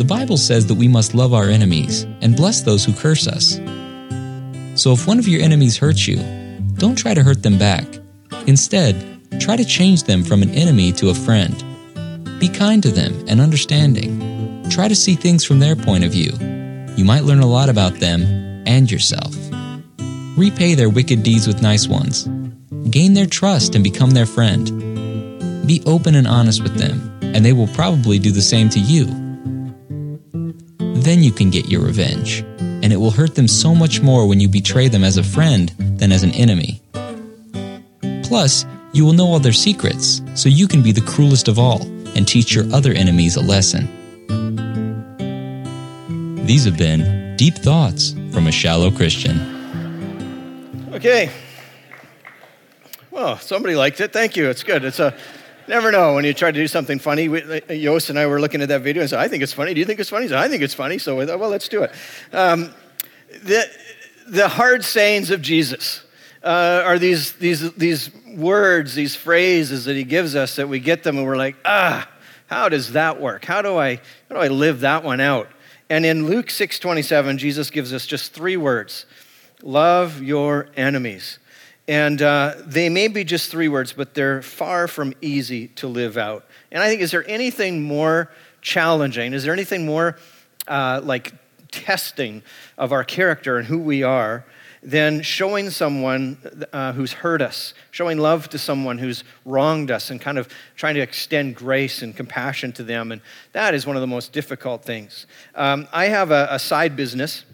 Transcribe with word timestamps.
The 0.00 0.06
Bible 0.06 0.38
says 0.38 0.64
that 0.68 0.76
we 0.76 0.88
must 0.88 1.14
love 1.14 1.34
our 1.34 1.50
enemies 1.50 2.04
and 2.22 2.34
bless 2.34 2.62
those 2.62 2.86
who 2.86 2.94
curse 2.94 3.28
us. 3.28 3.56
So 4.82 4.92
if 4.92 5.06
one 5.06 5.18
of 5.18 5.28
your 5.28 5.42
enemies 5.42 5.76
hurts 5.76 6.08
you, 6.08 6.16
don't 6.78 6.96
try 6.96 7.12
to 7.12 7.22
hurt 7.22 7.42
them 7.42 7.58
back. 7.58 7.84
Instead, 8.46 8.96
try 9.40 9.56
to 9.56 9.64
change 9.64 10.04
them 10.04 10.24
from 10.24 10.40
an 10.40 10.52
enemy 10.52 10.90
to 10.92 11.10
a 11.10 11.14
friend. 11.14 11.54
Be 12.40 12.48
kind 12.48 12.82
to 12.82 12.90
them 12.90 13.12
and 13.28 13.42
understanding. 13.42 14.64
Try 14.70 14.88
to 14.88 14.94
see 14.94 15.16
things 15.16 15.44
from 15.44 15.58
their 15.58 15.76
point 15.76 16.04
of 16.04 16.12
view. 16.12 16.32
You 16.96 17.04
might 17.04 17.24
learn 17.24 17.40
a 17.40 17.46
lot 17.46 17.68
about 17.68 17.92
them 17.96 18.22
and 18.66 18.90
yourself. 18.90 19.36
Repay 20.34 20.76
their 20.76 20.88
wicked 20.88 21.22
deeds 21.22 21.46
with 21.46 21.60
nice 21.60 21.86
ones. 21.86 22.26
Gain 22.88 23.12
their 23.12 23.26
trust 23.26 23.74
and 23.74 23.84
become 23.84 24.12
their 24.12 24.24
friend. 24.24 25.66
Be 25.66 25.82
open 25.84 26.14
and 26.14 26.26
honest 26.26 26.62
with 26.62 26.76
them, 26.76 27.18
and 27.20 27.44
they 27.44 27.52
will 27.52 27.68
probably 27.68 28.18
do 28.18 28.32
the 28.32 28.40
same 28.40 28.70
to 28.70 28.80
you. 28.80 29.19
Then 31.00 31.22
you 31.22 31.32
can 31.32 31.48
get 31.48 31.66
your 31.66 31.80
revenge, 31.80 32.40
and 32.58 32.92
it 32.92 32.96
will 32.98 33.10
hurt 33.10 33.34
them 33.34 33.48
so 33.48 33.74
much 33.74 34.02
more 34.02 34.26
when 34.26 34.38
you 34.38 34.48
betray 34.48 34.86
them 34.86 35.02
as 35.02 35.16
a 35.16 35.22
friend 35.22 35.70
than 35.78 36.12
as 36.12 36.22
an 36.22 36.30
enemy. 36.32 36.82
Plus, 38.22 38.66
you 38.92 39.06
will 39.06 39.14
know 39.14 39.26
all 39.26 39.40
their 39.40 39.52
secrets, 39.52 40.20
so 40.34 40.50
you 40.50 40.68
can 40.68 40.82
be 40.82 40.92
the 40.92 41.00
cruelest 41.00 41.48
of 41.48 41.58
all 41.58 41.82
and 42.14 42.28
teach 42.28 42.54
your 42.54 42.70
other 42.70 42.92
enemies 42.92 43.36
a 43.36 43.40
lesson. 43.40 43.88
These 46.44 46.66
have 46.66 46.76
been 46.76 47.34
Deep 47.36 47.54
Thoughts 47.54 48.14
from 48.30 48.46
a 48.46 48.52
Shallow 48.52 48.90
Christian. 48.90 49.38
Okay. 50.92 51.30
Well, 53.10 53.38
somebody 53.38 53.74
liked 53.74 54.00
it. 54.00 54.12
Thank 54.12 54.36
you. 54.36 54.50
It's 54.50 54.62
good. 54.62 54.84
It's 54.84 54.98
a 54.98 55.16
never 55.70 55.90
know 55.90 56.14
when 56.14 56.24
you 56.24 56.34
try 56.34 56.50
to 56.50 56.58
do 56.58 56.66
something 56.66 56.98
funny. 56.98 57.28
We, 57.28 57.42
uh, 57.42 57.72
Yost 57.72 58.10
and 58.10 58.18
I 58.18 58.26
were 58.26 58.40
looking 58.40 58.60
at 58.60 58.68
that 58.68 58.82
video 58.82 59.00
and 59.00 59.08
said, 59.08 59.20
"I 59.20 59.28
think 59.28 59.42
it's 59.42 59.54
funny. 59.54 59.72
Do 59.72 59.80
you 59.80 59.86
think 59.86 60.00
it's 60.00 60.10
funny?" 60.10 60.28
Said, 60.28 60.36
"I 60.36 60.48
think 60.48 60.62
it's 60.62 60.74
funny." 60.74 60.98
So 60.98 61.16
we 61.16 61.24
thought, 61.24 61.38
well, 61.38 61.48
let's 61.48 61.68
do 61.68 61.82
it. 61.82 61.92
Um, 62.32 62.74
the 63.42 63.64
the 64.28 64.48
hard 64.48 64.84
sayings 64.84 65.30
of 65.30 65.40
Jesus 65.40 66.02
uh, 66.42 66.82
are 66.84 66.98
these 66.98 67.32
these 67.34 67.72
these 67.72 68.10
words, 68.36 68.94
these 68.94 69.16
phrases 69.16 69.86
that 69.86 69.96
He 69.96 70.04
gives 70.04 70.34
us 70.36 70.56
that 70.56 70.68
we 70.68 70.80
get 70.80 71.02
them 71.04 71.16
and 71.16 71.26
we're 71.26 71.36
like, 71.36 71.56
ah, 71.64 72.08
how 72.48 72.68
does 72.68 72.92
that 72.92 73.20
work? 73.20 73.44
How 73.44 73.62
do 73.62 73.78
I 73.78 73.96
how 74.28 74.34
do 74.34 74.36
I 74.36 74.48
live 74.48 74.80
that 74.80 75.04
one 75.04 75.20
out? 75.20 75.48
And 75.88 76.04
in 76.04 76.26
Luke 76.26 76.50
six 76.50 76.78
twenty 76.78 77.02
seven, 77.02 77.38
Jesus 77.38 77.70
gives 77.70 77.92
us 77.92 78.06
just 78.06 78.32
three 78.32 78.56
words 78.56 79.06
love 79.62 80.22
your 80.22 80.68
enemies. 80.76 81.38
And 81.90 82.22
uh, 82.22 82.54
they 82.66 82.88
may 82.88 83.08
be 83.08 83.24
just 83.24 83.50
three 83.50 83.66
words, 83.66 83.92
but 83.92 84.14
they're 84.14 84.42
far 84.42 84.86
from 84.86 85.12
easy 85.20 85.66
to 85.74 85.88
live 85.88 86.16
out. 86.16 86.44
And 86.70 86.80
I 86.80 86.88
think, 86.88 87.00
is 87.00 87.10
there 87.10 87.28
anything 87.28 87.82
more 87.82 88.30
challenging? 88.62 89.32
Is 89.32 89.42
there 89.42 89.52
anything 89.52 89.86
more 89.86 90.16
uh, 90.68 91.00
like 91.02 91.32
testing 91.72 92.44
of 92.78 92.92
our 92.92 93.02
character 93.02 93.58
and 93.58 93.66
who 93.66 93.80
we 93.80 94.04
are 94.04 94.44
than 94.84 95.22
showing 95.22 95.68
someone 95.68 96.38
uh, 96.72 96.92
who's 96.92 97.12
hurt 97.12 97.42
us, 97.42 97.74
showing 97.90 98.18
love 98.18 98.48
to 98.50 98.58
someone 98.58 98.98
who's 98.98 99.24
wronged 99.44 99.90
us, 99.90 100.10
and 100.10 100.20
kind 100.20 100.38
of 100.38 100.48
trying 100.76 100.94
to 100.94 101.00
extend 101.00 101.56
grace 101.56 102.02
and 102.02 102.14
compassion 102.14 102.70
to 102.70 102.84
them? 102.84 103.10
And 103.10 103.20
that 103.50 103.74
is 103.74 103.84
one 103.84 103.96
of 103.96 104.00
the 104.00 104.06
most 104.06 104.32
difficult 104.32 104.84
things. 104.84 105.26
Um, 105.56 105.88
I 105.92 106.04
have 106.04 106.30
a, 106.30 106.46
a 106.52 106.60
side 106.60 106.94
business 106.94 107.44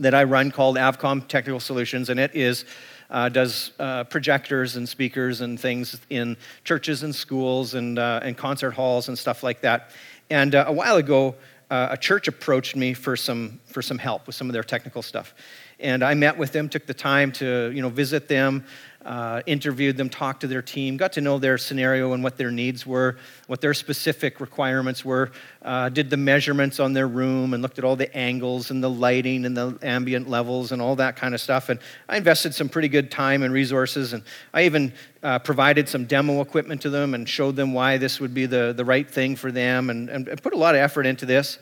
that 0.00 0.14
I 0.14 0.24
run 0.24 0.52
called 0.52 0.78
Avcom 0.78 1.28
Technical 1.28 1.60
Solutions, 1.60 2.08
and 2.08 2.18
it 2.18 2.34
is 2.34 2.64
uh, 3.10 3.28
does 3.28 3.72
uh, 3.78 4.04
projectors 4.04 4.76
and 4.76 4.88
speakers 4.88 5.40
and 5.40 5.58
things 5.58 5.98
in 6.10 6.36
churches 6.64 7.02
and 7.02 7.14
schools 7.14 7.74
and, 7.74 7.98
uh, 7.98 8.20
and 8.22 8.36
concert 8.36 8.72
halls 8.72 9.08
and 9.08 9.18
stuff 9.18 9.42
like 9.42 9.60
that. 9.62 9.90
And 10.30 10.54
uh, 10.54 10.64
a 10.66 10.72
while 10.72 10.96
ago, 10.96 11.34
uh, 11.70 11.88
a 11.90 11.96
church 11.96 12.28
approached 12.28 12.76
me 12.76 12.94
for 12.94 13.16
some 13.16 13.60
for 13.66 13.82
some 13.82 13.98
help 13.98 14.26
with 14.26 14.34
some 14.34 14.48
of 14.48 14.54
their 14.54 14.64
technical 14.64 15.02
stuff, 15.02 15.34
and 15.80 16.02
I 16.02 16.14
met 16.14 16.36
with 16.36 16.52
them, 16.52 16.68
took 16.68 16.86
the 16.86 16.94
time 16.94 17.32
to 17.32 17.70
you 17.74 17.82
know 17.82 17.88
visit 17.88 18.28
them, 18.28 18.64
uh, 19.08 19.40
interviewed 19.46 19.96
them, 19.96 20.10
talked 20.10 20.42
to 20.42 20.46
their 20.46 20.60
team, 20.60 20.98
got 20.98 21.14
to 21.14 21.20
know 21.22 21.38
their 21.38 21.56
scenario 21.56 22.12
and 22.12 22.22
what 22.22 22.36
their 22.36 22.50
needs 22.50 22.84
were, 22.84 23.16
what 23.46 23.60
their 23.60 23.72
specific 23.72 24.40
requirements 24.40 25.02
were, 25.02 25.30
uh, 25.62 25.88
did 25.88 26.10
the 26.10 26.16
measurements 26.16 26.78
on 26.78 26.92
their 26.92 27.08
room 27.08 27.54
and 27.54 27.62
looked 27.62 27.78
at 27.78 27.84
all 27.84 27.96
the 27.96 28.14
angles 28.14 28.70
and 28.70 28.84
the 28.84 28.90
lighting 28.90 29.46
and 29.46 29.56
the 29.56 29.78
ambient 29.82 30.28
levels 30.28 30.72
and 30.72 30.82
all 30.82 30.96
that 30.96 31.16
kind 31.16 31.32
of 31.32 31.40
stuff. 31.40 31.70
And 31.70 31.80
I 32.08 32.18
invested 32.18 32.54
some 32.54 32.68
pretty 32.68 32.88
good 32.88 33.10
time 33.10 33.42
and 33.42 33.54
resources. 33.54 34.12
And 34.12 34.22
I 34.52 34.64
even 34.64 34.92
uh, 35.22 35.38
provided 35.38 35.88
some 35.88 36.04
demo 36.04 36.42
equipment 36.42 36.82
to 36.82 36.90
them 36.90 37.14
and 37.14 37.26
showed 37.26 37.56
them 37.56 37.72
why 37.72 37.96
this 37.96 38.20
would 38.20 38.34
be 38.34 38.44
the, 38.44 38.74
the 38.76 38.84
right 38.84 39.08
thing 39.08 39.36
for 39.36 39.50
them 39.50 39.90
and, 39.90 40.10
and, 40.10 40.42
put 40.42 40.52
a 40.52 40.58
lot 40.58 40.74
of 40.74 40.80
effort 40.80 41.06
into 41.06 41.24
this. 41.24 41.58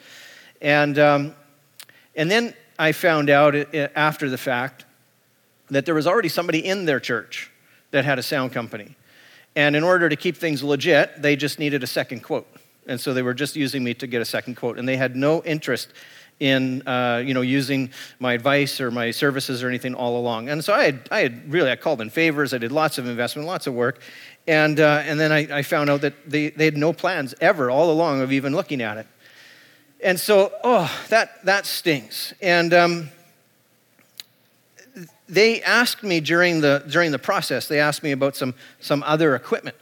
And, 0.60 0.99
um, 0.99 1.34
and 2.16 2.31
then 2.31 2.55
I 2.78 2.92
found 2.92 3.31
out 3.31 3.54
after 3.75 4.28
the 4.28 4.38
fact 4.38 4.84
that 5.70 5.87
there 5.87 5.94
was 5.94 6.06
already 6.06 6.28
somebody 6.28 6.64
in 6.64 6.84
their 6.84 7.00
church 7.00 7.50
that 7.91 8.04
had 8.04 8.19
a 8.19 8.22
sound 8.22 8.53
company. 8.53 8.97
And 9.54 9.75
in 9.75 9.82
order 9.82 10.09
to 10.09 10.16
keep 10.16 10.37
things 10.37 10.62
legit, 10.62 11.22
they 11.22 11.34
just 11.34 11.59
needed 11.59 11.82
a 11.82 11.87
second 11.87 12.22
quote. 12.22 12.47
And 12.87 13.00
so 13.00 13.14
they 13.14 13.22
were 13.22 13.34
just 13.34 13.56
using 13.56 13.82
me 13.82 13.94
to 13.94 14.06
get 14.06 14.20
a 14.20 14.25
second 14.25 14.56
quote. 14.56 14.78
And 14.78 14.87
they 14.87 14.97
had 14.97 15.16
no 15.16 15.42
interest 15.42 15.92
in 16.38 16.87
uh, 16.87 17.22
you 17.25 17.32
know, 17.32 17.41
using 17.41 17.91
my 18.20 18.34
advice 18.34 18.81
or 18.81 18.91
my 18.91 19.10
services 19.10 19.62
or 19.62 19.69
anything 19.69 19.94
all 19.94 20.19
along. 20.19 20.50
And 20.50 20.62
so 20.62 20.75
I 20.75 20.84
had, 20.84 21.08
I 21.10 21.20
had 21.20 21.50
really, 21.50 21.70
I 21.70 21.76
called 21.76 22.00
in 22.03 22.10
favors. 22.10 22.53
I 22.53 22.58
did 22.58 22.72
lots 22.72 22.98
of 22.98 23.06
investment, 23.06 23.48
lots 23.48 23.66
of 23.66 23.75
work. 23.75 24.00
And, 24.47 24.78
uh, 24.78 25.03
and 25.04 25.19
then 25.19 25.32
I, 25.32 25.58
I, 25.58 25.62
found 25.62 25.91
out 25.91 26.03
that 26.03 26.14
they, 26.28 26.50
they 26.50 26.66
had 26.66 26.76
no 26.76 26.93
plans 26.93 27.34
ever 27.41 27.70
all 27.70 27.91
along 27.91 28.20
of 28.20 28.32
even 28.32 28.54
looking 28.54 28.81
at 28.81 28.98
it. 28.98 29.06
And 30.02 30.20
so, 30.20 30.52
oh, 30.62 30.92
that, 31.08 31.44
that 31.44 31.66
stings. 31.66 32.34
And 32.42 32.74
um, 32.74 33.08
they 35.28 35.62
asked 35.62 36.02
me 36.02 36.20
during 36.20 36.60
the, 36.60 36.84
during 36.88 37.12
the 37.12 37.18
process, 37.18 37.66
they 37.66 37.80
asked 37.80 38.02
me 38.02 38.12
about 38.12 38.36
some, 38.36 38.54
some 38.80 39.02
other 39.04 39.34
equipment. 39.34 39.76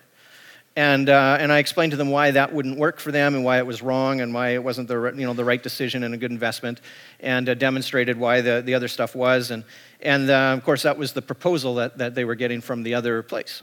And, 0.77 1.09
uh, 1.09 1.37
and 1.39 1.53
I 1.53 1.59
explained 1.59 1.93
to 1.93 1.97
them 1.97 2.11
why 2.11 2.33
that 2.33 2.53
wouldn't 2.53 2.79
work 2.79 2.99
for 2.99 3.13
them 3.13 3.37
and 3.37 3.45
why 3.45 3.59
it 3.59 3.67
was 3.67 3.81
wrong 3.81 4.21
and 4.21 4.35
why 4.35 4.51
it 4.51 4.63
wasn't 4.63 4.89
the, 4.89 5.13
you 5.17 5.25
know, 5.25 5.33
the 5.33 5.45
right 5.45 5.63
decision 5.63 6.03
and 6.03 6.15
a 6.15 6.17
good 6.17 6.33
investment 6.33 6.81
and 7.21 7.49
uh, 7.49 7.55
demonstrated 7.55 8.19
why 8.19 8.41
the, 8.41 8.61
the 8.65 8.75
other 8.75 8.89
stuff 8.89 9.15
was. 9.15 9.53
And, 9.53 9.63
and 10.01 10.29
uh, 10.29 10.55
of 10.57 10.65
course, 10.65 10.83
that 10.83 10.99
was 10.99 11.13
the 11.13 11.23
proposal 11.23 11.77
that, 11.77 11.99
that 11.99 12.17
they 12.17 12.25
were 12.25 12.35
getting 12.35 12.61
from 12.61 12.83
the 12.83 12.95
other 12.95 13.23
place. 13.23 13.63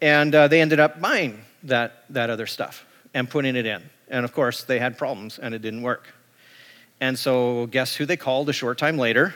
And 0.00 0.32
uh, 0.34 0.46
they 0.46 0.60
ended 0.60 0.78
up 0.78 1.00
buying 1.00 1.40
that, 1.64 2.04
that 2.10 2.30
other 2.30 2.46
stuff 2.46 2.86
and 3.12 3.28
putting 3.28 3.56
it 3.56 3.66
in. 3.66 3.82
And 4.10 4.24
of 4.24 4.34
course, 4.34 4.64
they 4.64 4.78
had 4.78 4.98
problems 4.98 5.38
and 5.38 5.54
it 5.54 5.62
didn't 5.62 5.82
work. 5.82 6.08
And 7.00 7.18
so, 7.18 7.66
guess 7.66 7.96
who 7.96 8.04
they 8.04 8.18
called 8.18 8.50
a 8.50 8.52
short 8.52 8.76
time 8.76 8.98
later? 8.98 9.34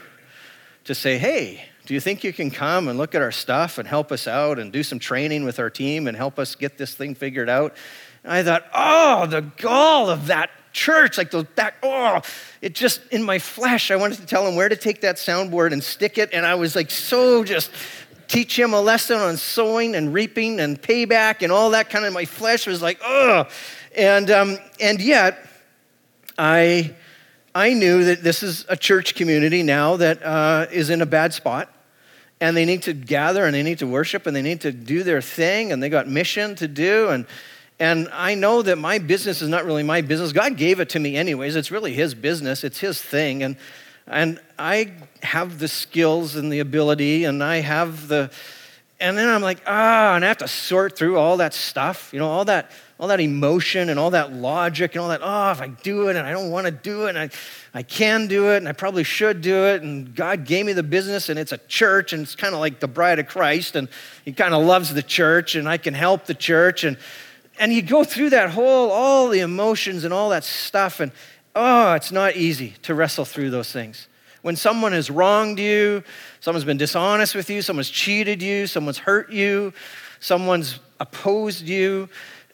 to 0.85 0.95
say, 0.95 1.19
hey, 1.19 1.65
do 1.87 1.95
you 1.95 2.01
think 2.01 2.25
you 2.25 2.33
can 2.33 2.51
come 2.51 2.89
and 2.89 2.99
look 2.99 3.15
at 3.15 3.23
our 3.23 3.33
stuff 3.33 3.79
and 3.79 3.89
help 3.89 4.13
us 4.13 4.27
out 4.27 4.59
and 4.59 4.73
do 4.73 4.83
some 4.83 4.99
training 4.99 5.45
with 5.45 5.59
our 5.59 5.71
team 5.71 6.07
and 6.07 6.17
help 6.17 6.39
us 6.39 6.55
get 6.55 6.79
this 6.79 6.95
thing 6.95 7.15
figured 7.15 7.49
out? 7.49 7.75
And 8.23 8.33
I 8.33 8.43
thought, 8.43 8.67
oh, 8.75 9.27
the 9.27 9.43
gall 9.43 10.11
of 10.11 10.27
that 10.27 10.51
church, 10.73 11.19
like 11.19 11.31
those 11.31 11.45
back, 11.45 11.77
oh, 11.83 12.21
it 12.61 12.75
just 12.75 13.01
in 13.11 13.23
my 13.23 13.39
flesh. 13.39 13.91
I 13.91 13.97
wanted 13.97 14.19
to 14.19 14.27
tell 14.27 14.47
him 14.47 14.57
where 14.57 14.69
to 14.69 14.77
take 14.77 15.03
that 15.03 15.17
soundboard 15.17 15.73
and 15.73 15.83
stick 15.83 16.19
it. 16.19 16.31
And 16.33 16.45
I 16.47 16.55
was 16.55 16.77
like, 16.77 16.91
so 16.91 17.45
just 17.45 17.71
teach 18.29 18.59
him 18.59 18.73
a 18.73 18.81
lesson 18.81 19.19
on 19.19 19.37
sowing 19.37 19.95
and 19.95 20.13
reaping 20.13 20.61
and 20.61 20.81
payback 20.81 21.43
and 21.43 21.53
all 21.53 21.71
that 21.71 21.91
kind 21.91 22.05
of 22.05 22.13
my 22.13 22.25
flesh 22.25 22.67
was 22.67 22.83
like, 22.83 22.99
oh. 23.03 23.47
And, 23.97 24.31
um, 24.31 24.59
and 24.81 25.01
yet, 25.01 25.39
I 26.37 26.95
I 27.57 27.73
knew 27.73 28.05
that 28.07 28.25
this 28.25 28.43
is 28.43 28.67
a 28.69 28.77
church 28.77 29.15
community 29.15 29.63
now 29.63 29.97
that 29.97 30.25
uh, 30.25 30.67
is 30.73 30.91
in 30.91 31.01
a 31.01 31.07
bad 31.07 31.33
spot. 31.33 31.71
And 32.41 32.57
they 32.57 32.65
need 32.65 32.83
to 32.83 32.93
gather 32.93 33.45
and 33.45 33.55
they 33.55 33.63
need 33.63 33.79
to 33.79 33.87
worship 33.87 34.27
and 34.27 34.35
they 34.35 34.43
need 34.43 34.63
to 34.63 34.73
do 34.73 35.05
their 35.05 35.23
thing 35.23 35.71
and 35.71 35.81
they 35.81 35.89
got 35.89 36.09
mission 36.09 36.57
to 36.57 36.67
do. 36.67 37.11
And, 37.11 37.27
and 37.79 38.09
I 38.13 38.35
know 38.35 38.61
that 38.63 38.77
my 38.77 38.99
business 38.99 39.41
is 39.41 39.49
not 39.49 39.65
really 39.65 39.85
my 39.85 40.01
business. 40.01 40.33
God 40.33 40.57
gave 40.57 40.81
it 40.81 40.89
to 40.91 40.99
me 40.99 41.17
anyways. 41.17 41.55
It's 41.55 41.71
really 41.71 41.95
His 41.95 42.13
business, 42.13 42.65
it's 42.65 42.81
His 42.81 43.01
thing. 43.01 43.45
And, 43.45 43.57
and 44.09 44.41
I 44.59 44.93
have 45.23 45.61
the 45.61 45.69
skills 45.69 46.35
and 46.35 46.53
the 46.53 46.59
ability 46.59 47.23
and 47.23 47.43
I 47.43 47.59
have 47.59 48.09
the, 48.09 48.33
and 48.99 49.17
then 49.17 49.29
I'm 49.29 49.43
like, 49.43 49.63
ah, 49.65 50.17
and 50.17 50.25
I 50.25 50.29
have 50.29 50.39
to 50.39 50.49
sort 50.49 50.99
through 50.99 51.19
all 51.19 51.37
that 51.37 51.55
stuff, 51.55 52.11
you 52.13 52.19
know, 52.19 52.29
all 52.29 52.45
that 52.47 52.73
all 52.99 53.09
that 53.09 53.21
emotion 53.21 53.89
and 53.89 53.99
all 53.99 54.11
that 54.11 54.33
logic 54.33 54.95
and 54.95 55.03
all 55.03 55.09
that, 55.09 55.21
oh, 55.23 55.51
if 55.51 55.61
I 55.61 55.69
do 55.69 56.09
it 56.09 56.17
and 56.17 56.27
I 56.27 56.33
don't 56.33 56.51
want 56.51 56.67
to 56.67 56.71
do 56.71 57.07
it 57.07 57.11
and 57.11 57.19
I, 57.19 57.31
I 57.73 57.83
can 57.83 58.29
do 58.29 58.53
it 58.53 58.59
and 58.59 58.69
I 58.69 58.73
probably 58.73 59.03
should 59.03 59.41
do 59.41 59.67
it 59.67 59.83
and 59.83 60.15
God 60.15 60.45
gave 60.45 60.65
me 60.65 60.73
the 60.73 60.85
business 60.85 61.29
and 61.29 61.39
it's 61.39 61.53
a 61.53 61.59
church 61.59 62.13
and 62.13 62.23
it's 62.23 62.37
kind 62.37 62.55
of 62.55 62.61
like 62.61 62.79
the 62.79 62.89
bride 62.89 63.19
of 63.19 63.27
Christ 63.27 63.75
and 63.75 63.89
he 64.25 64.33
kind 64.33 64.55
of 64.55 64.65
loves 64.65 64.95
the 64.95 65.03
church 65.03 65.57
and 65.57 65.69
I 65.69 65.77
can 65.77 65.95
help 65.95 66.27
the 66.27 66.35
church 66.35 66.85
and 66.85 66.97
and 67.57 67.73
you 67.73 67.83
go 67.83 68.03
through 68.03 68.31
that 68.31 68.51
whole 68.51 68.91
all 68.91 69.29
the 69.29 69.41
emotions 69.41 70.05
and 70.05 70.15
all 70.15 70.31
that 70.31 70.45
stuff 70.45 71.01
and 71.01 71.11
oh, 71.57 71.95
it's 71.95 72.13
not 72.13 72.37
easy 72.37 72.75
to 72.83 72.95
wrestle 72.95 73.25
through 73.25 73.51
those 73.51 73.73
things. 73.73 74.09
When 74.43 74.57
someone 74.57 74.93
has 74.93 75.11
wronged 75.11 75.59
you, 75.59 76.03
someone's 76.41 76.65
been 76.65 76.77
dishonest 76.77 77.35
with 77.35 77.49
you, 77.49 77.63
someone's 77.63 77.91
cheated 77.91 78.43
you, 78.43 78.67
someone's 78.67 78.99
hurt 78.99 79.33
you, 79.33 79.73
someone's 80.21 80.81
opposed 81.01 81.67
you, 81.67 82.09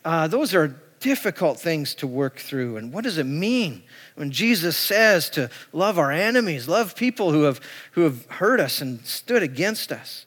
uh, 0.05 0.27
those 0.29 0.55
are 0.55 0.75
difficult 1.01 1.59
things 1.59 1.95
to 1.95 2.07
work 2.07 2.39
through. 2.39 2.77
And 2.77 2.93
what 2.93 3.05
does 3.05 3.19
it 3.19 3.25
mean 3.25 3.83
when 4.15 4.31
Jesus 4.31 4.77
says 4.77 5.31
to 5.31 5.51
love 5.73 5.99
our 5.99 6.13
enemies, 6.13 6.69
love 6.69 6.95
people 6.95 7.33
who 7.33 7.43
have, 7.43 7.61
who 7.93 8.03
have 8.03 8.27
hurt 8.27 8.61
us 8.61 8.81
and 8.81 9.05
stood 9.05 9.43
against 9.43 9.91
us? 9.91 10.27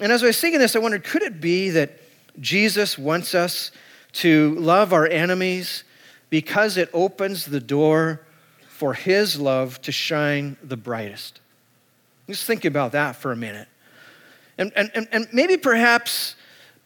And 0.00 0.12
as 0.12 0.22
I 0.22 0.26
was 0.26 0.40
thinking 0.40 0.60
this, 0.60 0.76
I 0.76 0.80
wondered 0.80 1.04
could 1.04 1.22
it 1.22 1.40
be 1.40 1.70
that 1.70 2.00
Jesus 2.40 2.98
wants 2.98 3.34
us 3.34 3.70
to 4.12 4.54
love 4.56 4.92
our 4.92 5.06
enemies 5.06 5.84
because 6.28 6.76
it 6.76 6.90
opens 6.92 7.46
the 7.46 7.60
door 7.60 8.20
for 8.68 8.92
his 8.92 9.40
love 9.40 9.80
to 9.82 9.92
shine 9.92 10.56
the 10.62 10.76
brightest? 10.76 11.40
Just 12.28 12.44
think 12.44 12.64
about 12.64 12.92
that 12.92 13.16
for 13.16 13.30
a 13.30 13.36
minute. 13.36 13.68
And, 14.58 14.72
and, 14.74 15.06
and 15.12 15.28
maybe 15.32 15.56
perhaps 15.56 16.34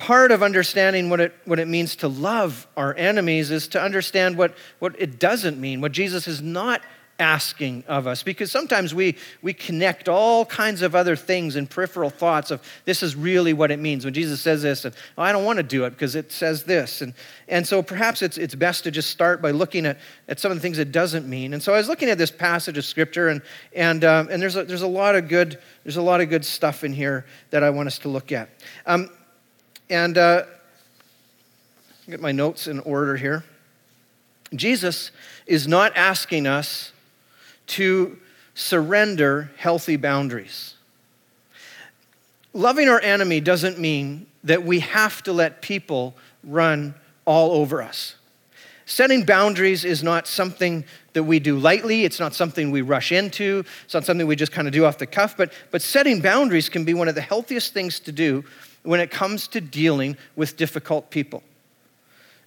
part 0.01 0.33
of 0.33 0.43
understanding 0.43 1.11
what 1.11 1.21
it, 1.21 1.35
what 1.45 1.59
it 1.59 1.69
means 1.69 1.95
to 1.97 2.09
love 2.09 2.67
our 2.75 2.97
enemies 2.97 3.51
is 3.51 3.69
to 3.69 3.81
understand 3.81 4.39
what, 4.39 4.55
what 4.79 4.99
it 4.99 5.21
doesn't 5.21 5.61
mean, 5.61 5.83
what 5.83 5.93
Jesus 5.93 6.27
is 6.27 6.41
not 6.41 6.81
asking 7.19 7.85
of 7.87 8.07
us. 8.07 8.23
Because 8.23 8.51
sometimes 8.51 8.95
we, 8.95 9.15
we 9.43 9.53
connect 9.53 10.09
all 10.09 10.47
kinds 10.47 10.81
of 10.81 10.95
other 10.95 11.17
things 11.17 11.55
and 11.55 11.69
peripheral 11.69 12.09
thoughts 12.09 12.51
of 12.51 12.63
this 12.87 13.03
is 13.03 13.15
really 13.15 13.53
what 13.53 13.71
it 13.71 13.79
means. 13.79 14.07
When 14.07 14.15
Jesus 14.15 14.41
says 14.41 14.63
this, 14.63 14.87
and 14.87 14.95
oh, 15.19 15.23
I 15.23 15.33
don't 15.33 15.45
want 15.45 15.59
to 15.59 15.63
do 15.63 15.85
it 15.85 15.91
because 15.91 16.17
it 16.17 16.33
says 16.33 16.65
this. 16.65 17.03
And, 17.03 17.13
and 17.47 17.69
so 17.69 17.83
perhaps 17.83 18.23
it's, 18.23 18.39
it's 18.39 18.55
best 18.55 18.85
to 18.85 18.91
just 18.91 19.11
start 19.11 19.43
by 19.43 19.51
looking 19.51 19.85
at, 19.85 19.99
at 20.29 20.41
some 20.41 20.51
of 20.51 20.57
the 20.57 20.63
things 20.63 20.79
it 20.79 20.93
doesn't 20.93 21.29
mean. 21.29 21.53
And 21.53 21.63
so 21.63 21.75
I 21.75 21.77
was 21.77 21.89
looking 21.89 22.09
at 22.09 22.17
this 22.17 22.31
passage 22.31 22.79
of 22.79 22.87
scripture, 22.87 23.29
and, 23.29 23.43
and, 23.75 24.03
um, 24.03 24.29
and 24.31 24.41
there's, 24.41 24.57
a, 24.57 24.65
there's, 24.65 24.81
a 24.81 24.89
lot 24.89 25.15
of 25.15 25.29
good, 25.29 25.59
there's 25.85 25.99
a 25.99 26.03
lot 26.03 26.23
of 26.23 26.31
good 26.31 26.47
stuff 26.47 26.85
in 26.85 26.95
here 26.95 27.27
that 27.51 27.63
I 27.63 27.69
want 27.69 27.87
us 27.87 27.99
to 27.99 28.09
look 28.09 28.33
at. 28.33 28.49
Um, 28.87 29.11
and 29.91 30.17
uh, 30.17 30.45
get 32.09 32.21
my 32.21 32.33
notes 32.33 32.69
in 32.69 32.79
order 32.81 33.17
here. 33.17 33.45
Jesus 34.55 35.11
is 35.47 35.69
not 35.69 35.97
asking 35.97 36.47
us 36.47 36.93
to 37.67 38.19
surrender 38.55 39.51
healthy 39.57 39.97
boundaries. 39.97 40.75
Loving 42.53 42.89
our 42.89 43.01
enemy 43.01 43.41
doesn't 43.41 43.79
mean 43.79 44.27
that 44.45 44.65
we 44.65 44.81
have 44.81 45.23
to 45.25 45.33
let 45.33 45.61
people 45.61 46.15
run 46.43 46.95
all 47.25 47.53
over 47.53 47.83
us. 47.83 48.17
Setting 48.87 49.25
boundaries 49.25 49.85
is 49.85 50.03
not 50.03 50.27
something 50.27 50.85
that 51.13 51.23
we 51.23 51.39
do 51.39 51.59
lightly. 51.59 52.05
It's 52.05 52.19
not 52.19 52.35
something 52.35 52.73
we 52.73 52.83
rush 52.83 53.13
into. 53.13 53.65
It's 53.85 53.95
not 53.95 54.05
something 54.05 54.27
we 54.27 54.35
just 54.35 54.51
kind 54.51 54.67
of 54.67 54.73
do 54.73 54.85
off 54.85 54.99
the 54.99 55.07
cuff. 55.07 55.37
But, 55.37 55.53
but 55.71 55.81
setting 55.81 56.21
boundaries 56.21 56.69
can 56.69 56.85
be 56.85 56.93
one 56.93 57.07
of 57.07 57.15
the 57.15 57.21
healthiest 57.21 57.73
things 57.73 58.01
to 58.01 58.13
do 58.13 58.45
when 58.83 59.01
it 59.01 59.11
comes 59.11 59.49
to 59.49 59.61
dealing 59.61 60.17
with 60.37 60.57
difficult 60.57 61.11
people. 61.11 61.43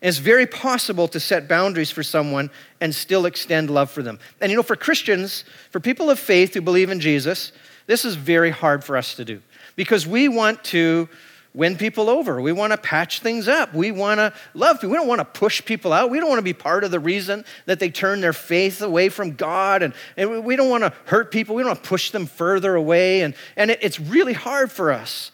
it's 0.02 0.18
very 0.18 0.46
possible 0.46 1.08
to 1.08 1.20
set 1.20 1.48
boundaries 1.48 1.90
for 1.90 2.04
someone 2.04 2.50
and 2.82 2.94
still 2.94 3.26
extend 3.26 3.70
love 3.70 3.90
for 3.90 4.02
them. 4.02 4.20
And 4.42 4.52
you 4.52 4.58
know, 4.58 4.64
for 4.64 4.76
Christians, 4.76 5.46
for 5.70 5.80
people 5.80 6.10
of 6.10 6.20
faith 6.20 6.54
who 6.54 6.62
believe 6.62 6.90
in 6.90 7.00
Jesus, 7.00 7.54
this 7.88 8.04
is 8.04 8.16
very 8.16 8.50
hard 8.50 8.84
for 8.84 8.98
us 8.98 9.16
to 9.16 9.24
do 9.24 9.42
because 9.76 10.06
we 10.06 10.28
want 10.28 10.64
to 10.66 11.08
win 11.54 11.78
people 11.78 12.10
over. 12.10 12.42
We 12.42 12.52
want 12.52 12.72
to 12.72 12.78
patch 12.78 13.20
things 13.20 13.48
up. 13.48 13.74
We 13.74 13.92
want 13.92 14.18
to 14.18 14.34
love 14.54 14.78
people. 14.78 14.90
We 14.90 14.98
don't 14.98 15.08
want 15.08 15.20
to 15.20 15.26
push 15.26 15.64
people 15.64 15.94
out. 15.94 16.10
We 16.10 16.20
don't 16.20 16.30
want 16.30 16.40
to 16.40 16.44
be 16.44 16.54
part 16.54 16.84
of 16.84 16.92
the 16.92 17.00
reason 17.00 17.46
that 17.66 17.80
they 17.80 17.90
turn 17.90 18.22
their 18.22 18.34
faith 18.34 18.82
away 18.82 19.10
from 19.10 19.34
God. 19.34 19.84
And, 19.84 19.94
and 20.18 20.44
we 20.44 20.56
don't 20.56 20.70
want 20.70 20.84
to 20.84 20.94
hurt 21.06 21.32
people. 21.32 21.56
We 21.56 21.62
don't 21.62 21.70
want 21.70 21.84
to 21.84 21.90
push 21.90 22.12
them 22.12 22.26
further 22.26 22.76
away. 22.76 23.22
And, 23.22 23.36
and 23.56 23.70
it, 23.70 23.80
it's 23.82 24.00
really 24.00 24.34
hard 24.34 24.72
for 24.72 24.92
us 24.92 25.32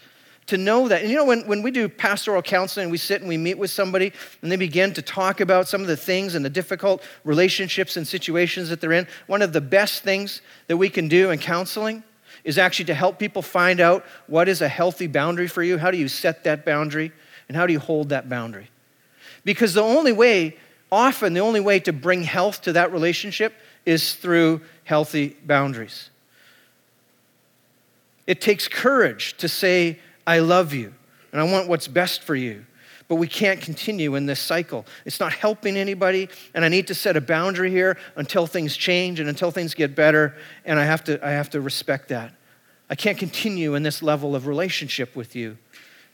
to 0.49 0.57
know 0.57 0.87
that. 0.87 1.01
And 1.01 1.09
you 1.09 1.15
know, 1.15 1.25
when, 1.25 1.47
when 1.47 1.61
we 1.61 1.71
do 1.71 1.87
pastoral 1.87 2.41
counseling, 2.41 2.89
we 2.89 2.97
sit 2.97 3.21
and 3.21 3.29
we 3.29 3.37
meet 3.37 3.57
with 3.57 3.71
somebody 3.71 4.11
and 4.41 4.51
they 4.51 4.55
begin 4.55 4.93
to 4.93 5.01
talk 5.01 5.39
about 5.39 5.67
some 5.67 5.81
of 5.81 5.87
the 5.87 5.97
things 5.97 6.35
and 6.35 6.43
the 6.43 6.49
difficult 6.49 7.01
relationships 7.23 7.97
and 7.97 8.07
situations 8.07 8.69
that 8.69 8.81
they're 8.81 8.91
in, 8.91 9.07
one 9.27 9.41
of 9.41 9.53
the 9.53 9.61
best 9.61 10.03
things 10.03 10.41
that 10.67 10.77
we 10.77 10.89
can 10.89 11.07
do 11.07 11.31
in 11.31 11.39
counseling 11.39 12.03
is 12.43 12.57
actually 12.57 12.85
to 12.85 12.93
help 12.93 13.19
people 13.19 13.41
find 13.41 13.79
out 13.79 14.05
what 14.27 14.47
is 14.47 14.61
a 14.61 14.67
healthy 14.67 15.07
boundary 15.07 15.47
for 15.47 15.63
you. 15.63 15.77
How 15.77 15.91
do 15.91 15.97
you 15.97 16.07
set 16.07 16.43
that 16.43 16.65
boundary? 16.65 17.11
And 17.47 17.57
how 17.57 17.65
do 17.65 17.73
you 17.73 17.79
hold 17.79 18.09
that 18.09 18.29
boundary? 18.29 18.69
Because 19.43 19.73
the 19.73 19.83
only 19.83 20.11
way, 20.11 20.57
often, 20.91 21.33
the 21.33 21.39
only 21.39 21.59
way 21.59 21.79
to 21.81 21.93
bring 21.93 22.23
health 22.23 22.61
to 22.63 22.73
that 22.73 22.91
relationship 22.91 23.53
is 23.85 24.13
through 24.13 24.61
healthy 24.83 25.35
boundaries. 25.45 26.09
It 28.27 28.41
takes 28.41 28.67
courage 28.67 29.35
to 29.37 29.49
say, 29.49 29.99
I 30.29 30.39
love 30.39 30.75
you 30.75 30.93
and 31.31 31.41
I 31.41 31.43
want 31.43 31.67
what's 31.67 31.87
best 31.87 32.21
for 32.21 32.35
you. 32.35 32.63
But 33.07 33.15
we 33.15 33.27
can't 33.27 33.59
continue 33.59 34.13
in 34.13 34.27
this 34.27 34.39
cycle. 34.39 34.85
It's 35.03 35.19
not 35.19 35.33
helping 35.33 35.75
anybody, 35.75 36.29
and 36.53 36.63
I 36.63 36.69
need 36.69 36.85
to 36.87 36.93
set 36.93 37.17
a 37.17 37.21
boundary 37.21 37.71
here 37.71 37.97
until 38.15 38.45
things 38.45 38.77
change 38.77 39.19
and 39.19 39.27
until 39.27 39.49
things 39.49 39.73
get 39.73 39.95
better, 39.95 40.35
and 40.63 40.79
I 40.79 40.85
have 40.85 41.03
to, 41.05 41.25
I 41.25 41.31
have 41.31 41.49
to 41.49 41.61
respect 41.61 42.09
that. 42.09 42.31
I 42.87 42.93
can't 42.93 43.17
continue 43.17 43.73
in 43.73 43.81
this 43.81 44.03
level 44.03 44.35
of 44.35 44.45
relationship 44.45 45.15
with 45.15 45.35
you. 45.35 45.57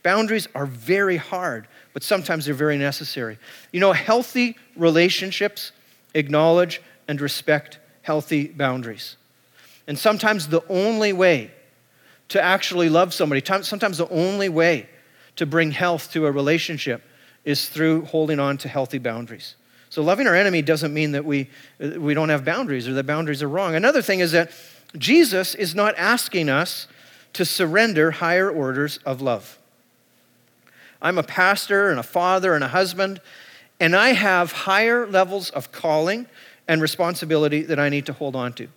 Boundaries 0.02 0.48
are 0.54 0.64
very 0.64 1.18
hard, 1.18 1.68
but 1.92 2.02
sometimes 2.02 2.46
they're 2.46 2.54
very 2.54 2.78
necessary. 2.78 3.36
You 3.72 3.80
know, 3.80 3.92
healthy 3.92 4.56
relationships 4.74 5.72
acknowledge 6.14 6.80
and 7.08 7.20
respect 7.20 7.78
healthy 8.00 8.46
boundaries. 8.46 9.18
And 9.86 9.98
sometimes 9.98 10.48
the 10.48 10.62
only 10.70 11.12
way 11.12 11.50
to 12.28 12.42
actually 12.42 12.88
love 12.88 13.14
somebody. 13.14 13.42
Sometimes 13.62 13.98
the 13.98 14.08
only 14.08 14.48
way 14.48 14.88
to 15.36 15.46
bring 15.46 15.70
health 15.70 16.12
to 16.12 16.26
a 16.26 16.32
relationship 16.32 17.02
is 17.44 17.68
through 17.68 18.04
holding 18.06 18.40
on 18.40 18.58
to 18.58 18.68
healthy 18.68 18.98
boundaries. 18.98 19.54
So 19.90 20.02
loving 20.02 20.26
our 20.26 20.34
enemy 20.34 20.62
doesn't 20.62 20.92
mean 20.92 21.12
that 21.12 21.24
we, 21.24 21.48
we 21.78 22.12
don't 22.12 22.28
have 22.28 22.44
boundaries 22.44 22.88
or 22.88 22.94
that 22.94 23.06
boundaries 23.06 23.42
are 23.42 23.48
wrong. 23.48 23.74
Another 23.74 24.02
thing 24.02 24.20
is 24.20 24.32
that 24.32 24.50
Jesus 24.98 25.54
is 25.54 25.74
not 25.74 25.94
asking 25.96 26.48
us 26.48 26.88
to 27.34 27.44
surrender 27.44 28.12
higher 28.12 28.50
orders 28.50 28.98
of 29.06 29.20
love. 29.20 29.58
I'm 31.00 31.18
a 31.18 31.22
pastor 31.22 31.90
and 31.90 32.00
a 32.00 32.02
father 32.02 32.54
and 32.54 32.64
a 32.64 32.68
husband, 32.68 33.20
and 33.78 33.94
I 33.94 34.10
have 34.10 34.52
higher 34.52 35.06
levels 35.06 35.50
of 35.50 35.70
calling 35.70 36.26
and 36.66 36.82
responsibility 36.82 37.62
that 37.62 37.78
I 37.78 37.88
need 37.88 38.06
to 38.06 38.12
hold 38.12 38.34
on 38.34 38.54
to. 38.54 38.68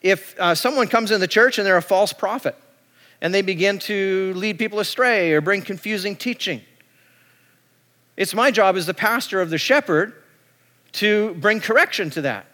If 0.00 0.38
uh, 0.38 0.54
someone 0.54 0.86
comes 0.86 1.10
in 1.10 1.20
the 1.20 1.26
church 1.26 1.58
and 1.58 1.66
they're 1.66 1.76
a 1.76 1.82
false 1.82 2.12
prophet, 2.12 2.56
and 3.20 3.34
they 3.34 3.42
begin 3.42 3.78
to 3.80 4.32
lead 4.34 4.58
people 4.58 4.80
astray 4.80 5.32
or 5.32 5.40
bring 5.40 5.62
confusing 5.62 6.16
teaching. 6.16 6.62
It's 8.16 8.34
my 8.34 8.50
job 8.50 8.76
as 8.76 8.86
the 8.86 8.94
pastor 8.94 9.40
of 9.40 9.50
the 9.50 9.58
shepherd 9.58 10.12
to 10.92 11.34
bring 11.34 11.60
correction 11.60 12.10
to 12.10 12.22
that. 12.22 12.46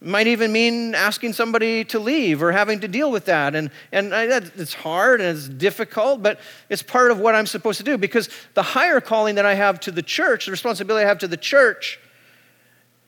It 0.00 0.08
might 0.08 0.26
even 0.26 0.50
mean 0.52 0.94
asking 0.94 1.34
somebody 1.34 1.84
to 1.86 1.98
leave 1.98 2.42
or 2.42 2.52
having 2.52 2.80
to 2.80 2.88
deal 2.88 3.10
with 3.10 3.26
that. 3.26 3.54
And, 3.54 3.70
and 3.92 4.14
I, 4.14 4.24
it's 4.24 4.72
hard 4.72 5.20
and 5.20 5.36
it's 5.36 5.48
difficult, 5.48 6.22
but 6.22 6.40
it's 6.70 6.82
part 6.82 7.10
of 7.10 7.18
what 7.18 7.34
I'm 7.34 7.46
supposed 7.46 7.78
to 7.78 7.84
do 7.84 7.98
because 7.98 8.30
the 8.54 8.62
higher 8.62 9.00
calling 9.00 9.34
that 9.34 9.44
I 9.44 9.54
have 9.54 9.78
to 9.80 9.90
the 9.90 10.02
church, 10.02 10.46
the 10.46 10.52
responsibility 10.52 11.04
I 11.04 11.08
have 11.08 11.18
to 11.18 11.28
the 11.28 11.36
church, 11.36 12.00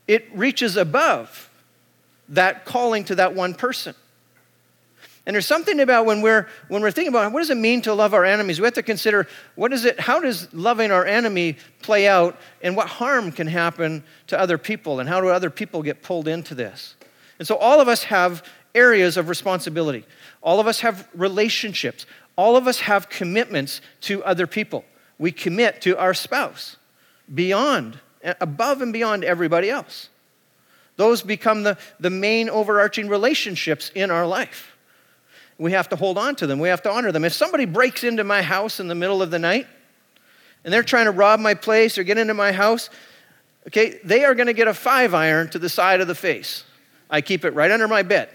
it 0.06 0.28
reaches 0.34 0.76
above 0.76 1.50
that 2.28 2.64
calling 2.64 3.04
to 3.04 3.14
that 3.14 3.34
one 3.34 3.54
person. 3.54 3.94
And 5.24 5.34
there's 5.34 5.46
something 5.46 5.78
about 5.78 6.04
when 6.04 6.20
we're 6.20 6.48
when 6.68 6.82
we're 6.82 6.90
thinking 6.90 7.12
about 7.12 7.30
what 7.32 7.40
does 7.40 7.50
it 7.50 7.56
mean 7.56 7.80
to 7.82 7.94
love 7.94 8.12
our 8.12 8.24
enemies, 8.24 8.60
we 8.60 8.64
have 8.64 8.74
to 8.74 8.82
consider 8.82 9.28
what 9.54 9.72
is 9.72 9.84
it, 9.84 10.00
how 10.00 10.18
does 10.18 10.52
loving 10.52 10.90
our 10.90 11.06
enemy 11.06 11.56
play 11.80 12.08
out, 12.08 12.36
and 12.60 12.76
what 12.76 12.88
harm 12.88 13.30
can 13.30 13.46
happen 13.46 14.02
to 14.26 14.38
other 14.38 14.58
people, 14.58 14.98
and 14.98 15.08
how 15.08 15.20
do 15.20 15.28
other 15.28 15.50
people 15.50 15.82
get 15.82 16.02
pulled 16.02 16.26
into 16.26 16.54
this? 16.54 16.96
And 17.38 17.46
so 17.46 17.56
all 17.56 17.80
of 17.80 17.86
us 17.86 18.04
have 18.04 18.44
areas 18.74 19.16
of 19.16 19.28
responsibility. 19.28 20.04
All 20.42 20.58
of 20.58 20.66
us 20.66 20.80
have 20.80 21.08
relationships. 21.14 22.04
All 22.34 22.56
of 22.56 22.66
us 22.66 22.80
have 22.80 23.08
commitments 23.08 23.80
to 24.02 24.24
other 24.24 24.46
people. 24.48 24.84
We 25.18 25.30
commit 25.30 25.82
to 25.82 25.96
our 25.98 26.14
spouse 26.14 26.78
beyond, 27.32 28.00
above 28.40 28.82
and 28.82 28.92
beyond 28.92 29.22
everybody 29.22 29.70
else. 29.70 30.08
Those 30.96 31.22
become 31.22 31.62
the, 31.62 31.78
the 32.00 32.10
main 32.10 32.48
overarching 32.48 33.08
relationships 33.08 33.90
in 33.94 34.10
our 34.10 34.26
life 34.26 34.71
we 35.58 35.72
have 35.72 35.88
to 35.90 35.96
hold 35.96 36.18
on 36.18 36.34
to 36.36 36.46
them. 36.46 36.58
We 36.58 36.68
have 36.68 36.82
to 36.82 36.90
honor 36.90 37.12
them. 37.12 37.24
If 37.24 37.32
somebody 37.32 37.64
breaks 37.64 38.04
into 38.04 38.24
my 38.24 38.42
house 38.42 38.80
in 38.80 38.88
the 38.88 38.94
middle 38.94 39.22
of 39.22 39.30
the 39.30 39.38
night 39.38 39.66
and 40.64 40.72
they're 40.72 40.82
trying 40.82 41.06
to 41.06 41.10
rob 41.10 41.40
my 41.40 41.54
place 41.54 41.98
or 41.98 42.04
get 42.04 42.18
into 42.18 42.34
my 42.34 42.52
house, 42.52 42.90
okay, 43.68 43.98
they 44.04 44.24
are 44.24 44.34
going 44.34 44.46
to 44.46 44.52
get 44.52 44.68
a 44.68 44.74
five 44.74 45.14
iron 45.14 45.48
to 45.50 45.58
the 45.58 45.68
side 45.68 46.00
of 46.00 46.08
the 46.08 46.14
face. 46.14 46.64
I 47.10 47.20
keep 47.20 47.44
it 47.44 47.54
right 47.54 47.70
under 47.70 47.86
my 47.86 48.02
bed. 48.02 48.28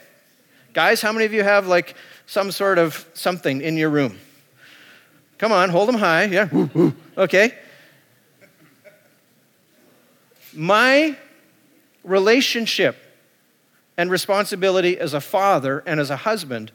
Guys, 0.74 1.02
how 1.02 1.12
many 1.12 1.26
of 1.26 1.34
you 1.34 1.44
have 1.44 1.68
like 1.68 1.96
some 2.28 2.52
sort 2.52 2.78
of 2.78 3.10
something 3.14 3.62
in 3.62 3.78
your 3.78 3.90
room? 3.90 4.18
Come 5.38 5.52
on, 5.52 5.70
hold 5.70 5.88
them 5.88 5.96
high. 5.96 6.26
Yeah, 6.26 6.50
okay. 7.18 7.54
My 10.54 11.18
relationship 12.04 12.96
and 13.98 14.10
responsibility 14.12 15.00
as 15.00 15.14
a 15.14 15.22
father 15.22 15.84
and 15.86 16.00
as 16.00 16.10
a 16.10 16.18
husband 16.18 16.72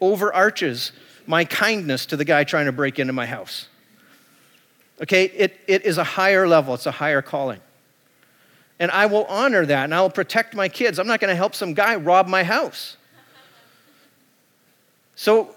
overarches 0.00 0.92
my 1.26 1.44
kindness 1.44 2.06
to 2.06 2.16
the 2.16 2.24
guy 2.24 2.44
trying 2.44 2.66
to 2.66 2.72
break 2.72 2.98
into 2.98 3.12
my 3.12 3.26
house. 3.26 3.68
Okay, 5.02 5.24
it, 5.24 5.60
it 5.66 5.84
is 5.84 5.98
a 5.98 6.04
higher 6.04 6.48
level, 6.48 6.74
it's 6.74 6.86
a 6.86 6.90
higher 6.90 7.22
calling. 7.22 7.60
And 8.78 8.90
I 8.90 9.06
will 9.06 9.24
honor 9.24 9.64
that 9.64 9.84
and 9.84 9.94
I 9.94 10.00
will 10.02 10.10
protect 10.10 10.54
my 10.54 10.68
kids. 10.68 10.98
I'm 10.98 11.06
not 11.06 11.20
going 11.20 11.30
to 11.30 11.36
help 11.36 11.54
some 11.54 11.74
guy 11.74 11.96
rob 11.96 12.28
my 12.28 12.44
house. 12.44 12.96
So 15.14 15.56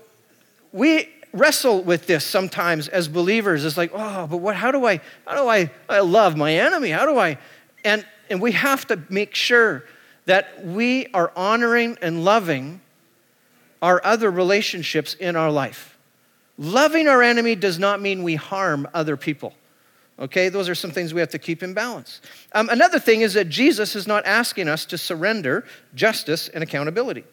we 0.72 1.10
wrestle 1.34 1.84
with 1.84 2.08
this 2.08 2.26
sometimes 2.26 2.88
as 2.88 3.08
believers. 3.08 3.66
It's 3.66 3.78
like, 3.78 3.92
oh, 3.94 4.26
but 4.28 4.38
what, 4.38 4.56
how 4.56 4.72
do 4.72 4.86
I, 4.86 5.02
how 5.28 5.36
do 5.36 5.50
I, 5.50 5.70
I 5.88 6.00
love 6.00 6.38
my 6.38 6.54
enemy? 6.54 6.90
How 6.90 7.06
do 7.06 7.20
I, 7.20 7.38
and, 7.84 8.06
and 8.30 8.42
we 8.42 8.54
have 8.54 8.88
to 8.88 9.02
make 9.10 9.36
sure 9.36 9.84
that 10.26 10.66
we 10.66 11.08
are 11.08 11.32
honoring 11.36 11.98
and 12.02 12.24
loving 12.24 12.80
our 13.82 14.04
other 14.06 14.30
relationships 14.30 15.14
in 15.14 15.36
our 15.36 15.52
life. 15.52 15.98
Loving 16.58 17.08
our 17.08 17.22
enemy 17.22 17.56
does 17.56 17.80
not 17.80 18.02
mean 18.02 18.24
we 18.24 18.36
harm 18.36 18.88
other 18.94 19.16
people. 19.16 19.54
Okay, 20.20 20.50
those 20.50 20.68
are 20.68 20.76
some 20.76 20.92
things 20.92 21.14
we 21.14 21.22
have 21.22 21.30
to 21.30 21.40
keep 21.40 21.64
in 21.64 21.74
balance. 21.74 22.20
Um, 22.52 22.68
another 22.68 23.00
thing 23.00 23.22
is 23.22 23.34
that 23.36 23.48
Jesus 23.48 23.96
is 23.96 24.06
not 24.06 24.26
asking 24.26 24.68
us 24.68 24.84
to 24.88 24.98
surrender 24.98 25.66
justice 25.96 26.50
and 26.50 26.62
accountability. 26.62 27.24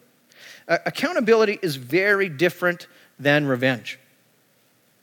Uh, 0.67 0.77
accountability 0.85 1.59
is 1.61 1.75
very 1.75 2.29
different 2.29 2.87
than 3.19 3.45
revenge. 3.45 3.99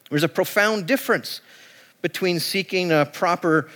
There's 0.08 0.24
a 0.24 0.28
profound 0.28 0.86
difference 0.86 1.42
between 2.00 2.40
seeking 2.40 2.90
a 2.90 3.04
proper 3.04 3.68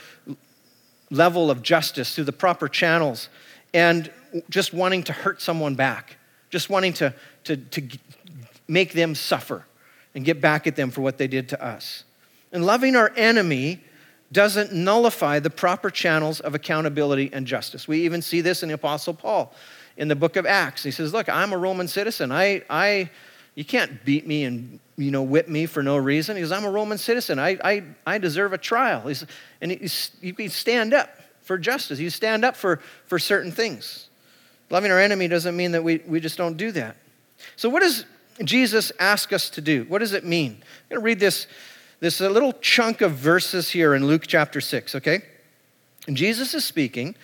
level 1.11 1.51
of 1.51 1.63
justice 1.63 2.15
through 2.15 2.25
the 2.25 2.33
proper 2.33 2.69
channels 2.69 3.29
and 3.75 4.11
just 4.51 4.73
wanting 4.73 5.03
to 5.05 5.13
hurt 5.13 5.41
someone 5.41 5.75
back, 5.75 6.17
just 6.51 6.71
wanting 6.71 6.93
to, 6.95 7.15
to, 7.49 7.57
to 7.57 7.99
make 8.69 8.93
them 8.93 9.15
suffer 9.15 9.65
and 10.15 10.25
get 10.25 10.41
back 10.41 10.67
at 10.67 10.77
them 10.77 10.91
for 10.91 11.01
what 11.01 11.19
they 11.19 11.27
did 11.27 11.49
to 11.51 11.65
us. 11.65 12.05
And 12.53 12.65
loving 12.65 12.97
our 12.97 13.13
enemy 13.17 13.83
doesn't 14.31 14.73
nullify 14.73 15.39
the 15.39 15.51
proper 15.51 15.91
channels 15.91 16.41
of 16.41 16.55
accountability 16.55 17.31
and 17.33 17.47
justice. 17.47 17.89
We 17.89 18.03
even 18.03 18.23
see 18.23 18.41
this 18.41 18.63
in 18.63 18.69
the 18.69 18.75
Apostle 18.75 19.15
Paul 19.15 19.53
in 19.97 20.09
the 20.09 20.17
book 20.17 20.37
of 20.37 20.47
Acts. 20.47 20.83
He 20.83 20.91
says, 20.91 21.13
Look, 21.13 21.29
I'm 21.29 21.53
a 21.53 21.59
Roman 21.59 21.89
citizen. 21.89 22.31
I, 22.31 22.63
I, 22.69 23.11
you 23.55 23.65
can't 23.65 24.05
beat 24.05 24.27
me 24.27 24.45
and 24.45 24.81
you 24.97 25.11
know, 25.11 25.23
whip 25.23 25.49
me 25.49 25.67
for 25.67 25.83
no 25.83 25.97
reason. 25.97 26.37
He 26.37 26.53
I'm 26.53 26.65
a 26.65 26.71
Roman 26.71 26.99
citizen. 26.99 27.39
I, 27.39 27.59
I, 27.63 27.85
I 28.07 28.19
deserve 28.19 28.53
a 28.53 28.59
trial. 28.59 29.07
He's, 29.07 29.25
and 29.61 29.73
you 30.21 30.35
can 30.35 30.49
stand 30.51 30.93
up 30.93 31.09
for 31.43 31.57
justice. 31.57 31.99
You 32.01 32.11
stand 32.11 32.45
up 32.45 32.57
for, 32.57 32.81
for 33.07 33.19
certain 33.19 33.53
things. 33.53 34.09
Loving 34.71 34.91
our 34.91 35.01
enemy 35.01 35.29
doesn't 35.29 35.57
mean 35.57 35.73
that 35.73 35.83
we, 35.83 36.03
we 36.07 36.21
just 36.21 36.37
don't 36.37 36.57
do 36.57 36.73
that. 36.73 36.97
So, 37.57 37.69
what 37.69 37.83
does 37.83 38.05
Jesus 38.45 38.93
ask 38.99 39.33
us 39.33 39.51
to 39.51 39.61
do? 39.61 39.85
What 39.89 39.99
does 39.99 40.13
it 40.13 40.25
mean? 40.25 40.53
I'm 40.53 40.89
going 40.89 41.01
to 41.01 41.05
read 41.05 41.21
this, 41.21 41.47
this 42.01 42.21
little 42.21 42.53
chunk 42.55 43.01
of 43.01 43.13
verses 43.13 43.71
here 43.71 43.95
in 43.95 44.07
Luke 44.07 44.25
chapter 44.27 44.61
6, 44.61 44.95
okay? 44.97 45.23
And 46.07 46.17
Jesus 46.17 46.55
is 46.55 46.65
speaking, 46.65 47.15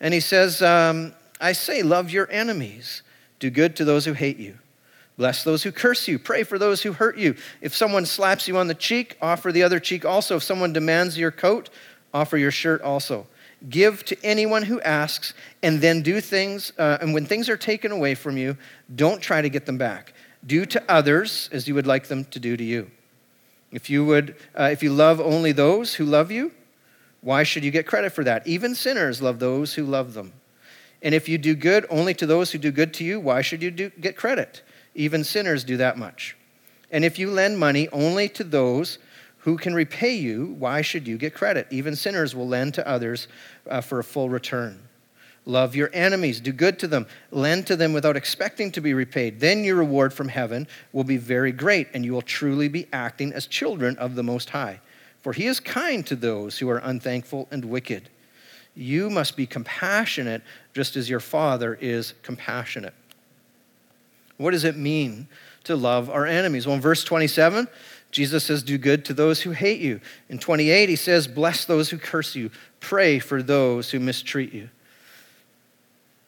and 0.00 0.14
he 0.14 0.20
says, 0.20 0.62
um, 0.62 1.14
I 1.40 1.52
say, 1.52 1.82
love 1.82 2.10
your 2.10 2.30
enemies, 2.30 3.02
do 3.38 3.50
good 3.50 3.76
to 3.76 3.84
those 3.84 4.04
who 4.04 4.14
hate 4.14 4.38
you. 4.38 4.58
Bless 5.18 5.44
those 5.44 5.62
who 5.62 5.72
curse 5.72 6.08
you. 6.08 6.18
Pray 6.18 6.42
for 6.42 6.58
those 6.58 6.82
who 6.82 6.92
hurt 6.92 7.16
you. 7.16 7.36
If 7.62 7.74
someone 7.74 8.04
slaps 8.04 8.46
you 8.48 8.58
on 8.58 8.68
the 8.68 8.74
cheek, 8.74 9.16
offer 9.22 9.50
the 9.50 9.62
other 9.62 9.80
cheek 9.80 10.04
also. 10.04 10.36
If 10.36 10.42
someone 10.42 10.74
demands 10.74 11.16
your 11.16 11.30
coat, 11.30 11.70
offer 12.12 12.36
your 12.36 12.50
shirt 12.50 12.82
also. 12.82 13.26
Give 13.68 14.04
to 14.04 14.16
anyone 14.22 14.64
who 14.64 14.80
asks, 14.82 15.34
and 15.62 15.80
then 15.80 16.02
do 16.02 16.20
things. 16.20 16.72
Uh, 16.78 16.98
and 17.00 17.14
when 17.14 17.26
things 17.26 17.48
are 17.48 17.56
taken 17.56 17.90
away 17.90 18.14
from 18.14 18.36
you, 18.36 18.56
don't 18.94 19.20
try 19.20 19.40
to 19.40 19.48
get 19.48 19.66
them 19.66 19.78
back. 19.78 20.12
Do 20.46 20.66
to 20.66 20.82
others 20.88 21.48
as 21.52 21.66
you 21.66 21.74
would 21.74 21.86
like 21.86 22.06
them 22.06 22.24
to 22.26 22.38
do 22.38 22.56
to 22.56 22.64
you. 22.64 22.90
If 23.72 23.90
you 23.90 24.04
would, 24.04 24.36
uh, 24.58 24.68
if 24.72 24.82
you 24.82 24.92
love 24.92 25.20
only 25.20 25.52
those 25.52 25.94
who 25.94 26.04
love 26.04 26.30
you, 26.30 26.52
why 27.20 27.42
should 27.42 27.64
you 27.64 27.70
get 27.70 27.86
credit 27.86 28.10
for 28.12 28.22
that? 28.24 28.46
Even 28.46 28.74
sinners 28.74 29.20
love 29.20 29.38
those 29.38 29.74
who 29.74 29.84
love 29.84 30.14
them. 30.14 30.32
And 31.02 31.14
if 31.14 31.28
you 31.28 31.38
do 31.38 31.54
good 31.54 31.86
only 31.90 32.14
to 32.14 32.26
those 32.26 32.52
who 32.52 32.58
do 32.58 32.70
good 32.70 32.94
to 32.94 33.04
you, 33.04 33.18
why 33.18 33.42
should 33.42 33.62
you 33.62 33.70
do, 33.70 33.90
get 34.00 34.16
credit? 34.16 34.62
Even 34.94 35.24
sinners 35.24 35.64
do 35.64 35.76
that 35.76 35.98
much. 35.98 36.36
And 36.90 37.04
if 37.04 37.18
you 37.18 37.30
lend 37.30 37.58
money 37.58 37.88
only 37.88 38.28
to 38.30 38.44
those 38.44 38.98
who 39.46 39.56
can 39.56 39.74
repay 39.74 40.12
you, 40.12 40.56
why 40.58 40.82
should 40.82 41.06
you 41.06 41.16
get 41.16 41.32
credit? 41.32 41.68
Even 41.70 41.94
sinners 41.94 42.34
will 42.34 42.48
lend 42.48 42.74
to 42.74 42.86
others 42.86 43.28
uh, 43.70 43.80
for 43.80 44.00
a 44.00 44.04
full 44.04 44.28
return. 44.28 44.76
Love 45.44 45.76
your 45.76 45.88
enemies, 45.92 46.40
do 46.40 46.50
good 46.50 46.80
to 46.80 46.88
them, 46.88 47.06
lend 47.30 47.64
to 47.64 47.76
them 47.76 47.92
without 47.92 48.16
expecting 48.16 48.72
to 48.72 48.80
be 48.80 48.92
repaid. 48.92 49.38
Then 49.38 49.62
your 49.62 49.76
reward 49.76 50.12
from 50.12 50.26
heaven 50.26 50.66
will 50.92 51.04
be 51.04 51.16
very 51.16 51.52
great, 51.52 51.86
and 51.94 52.04
you 52.04 52.12
will 52.12 52.22
truly 52.22 52.66
be 52.66 52.88
acting 52.92 53.32
as 53.32 53.46
children 53.46 53.96
of 53.98 54.16
the 54.16 54.24
Most 54.24 54.50
High. 54.50 54.80
For 55.20 55.32
he 55.32 55.46
is 55.46 55.60
kind 55.60 56.04
to 56.08 56.16
those 56.16 56.58
who 56.58 56.68
are 56.68 56.78
unthankful 56.78 57.46
and 57.52 57.66
wicked. 57.66 58.08
You 58.74 59.10
must 59.10 59.36
be 59.36 59.46
compassionate 59.46 60.42
just 60.74 60.96
as 60.96 61.08
your 61.08 61.20
Father 61.20 61.78
is 61.80 62.14
compassionate. 62.24 62.94
What 64.38 64.50
does 64.50 64.64
it 64.64 64.76
mean 64.76 65.28
to 65.64 65.76
love 65.76 66.10
our 66.10 66.26
enemies? 66.26 66.66
Well, 66.66 66.74
in 66.74 66.82
verse 66.82 67.04
27, 67.04 67.68
Jesus 68.10 68.44
says, 68.44 68.62
Do 68.62 68.78
good 68.78 69.04
to 69.06 69.14
those 69.14 69.42
who 69.42 69.50
hate 69.50 69.80
you. 69.80 70.00
In 70.28 70.38
28, 70.38 70.88
he 70.88 70.96
says, 70.96 71.26
Bless 71.26 71.64
those 71.64 71.90
who 71.90 71.98
curse 71.98 72.34
you, 72.34 72.50
pray 72.80 73.18
for 73.18 73.42
those 73.42 73.90
who 73.90 74.00
mistreat 74.00 74.52
you. 74.52 74.68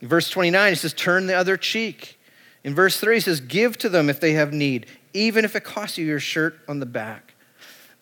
In 0.01 0.09
verse 0.09 0.31
29, 0.31 0.73
he 0.73 0.77
says, 0.77 0.93
Turn 0.93 1.27
the 1.27 1.35
other 1.35 1.57
cheek. 1.57 2.19
In 2.65 2.75
verse 2.75 3.01
3, 3.01 3.17
he 3.17 3.21
says, 3.21 3.41
Give 3.41 3.77
to 3.79 3.89
them 3.89 4.11
if 4.11 4.21
they 4.21 4.33
have 4.33 4.53
need, 4.53 4.87
even 5.15 5.45
if 5.45 5.57
it 5.57 5.65
costs 5.65 5.99
you 5.99 6.05
your 6.05 6.21
shirt 6.21 6.59
on 6.69 6.81
the 6.81 6.87
back. 6.87 7.35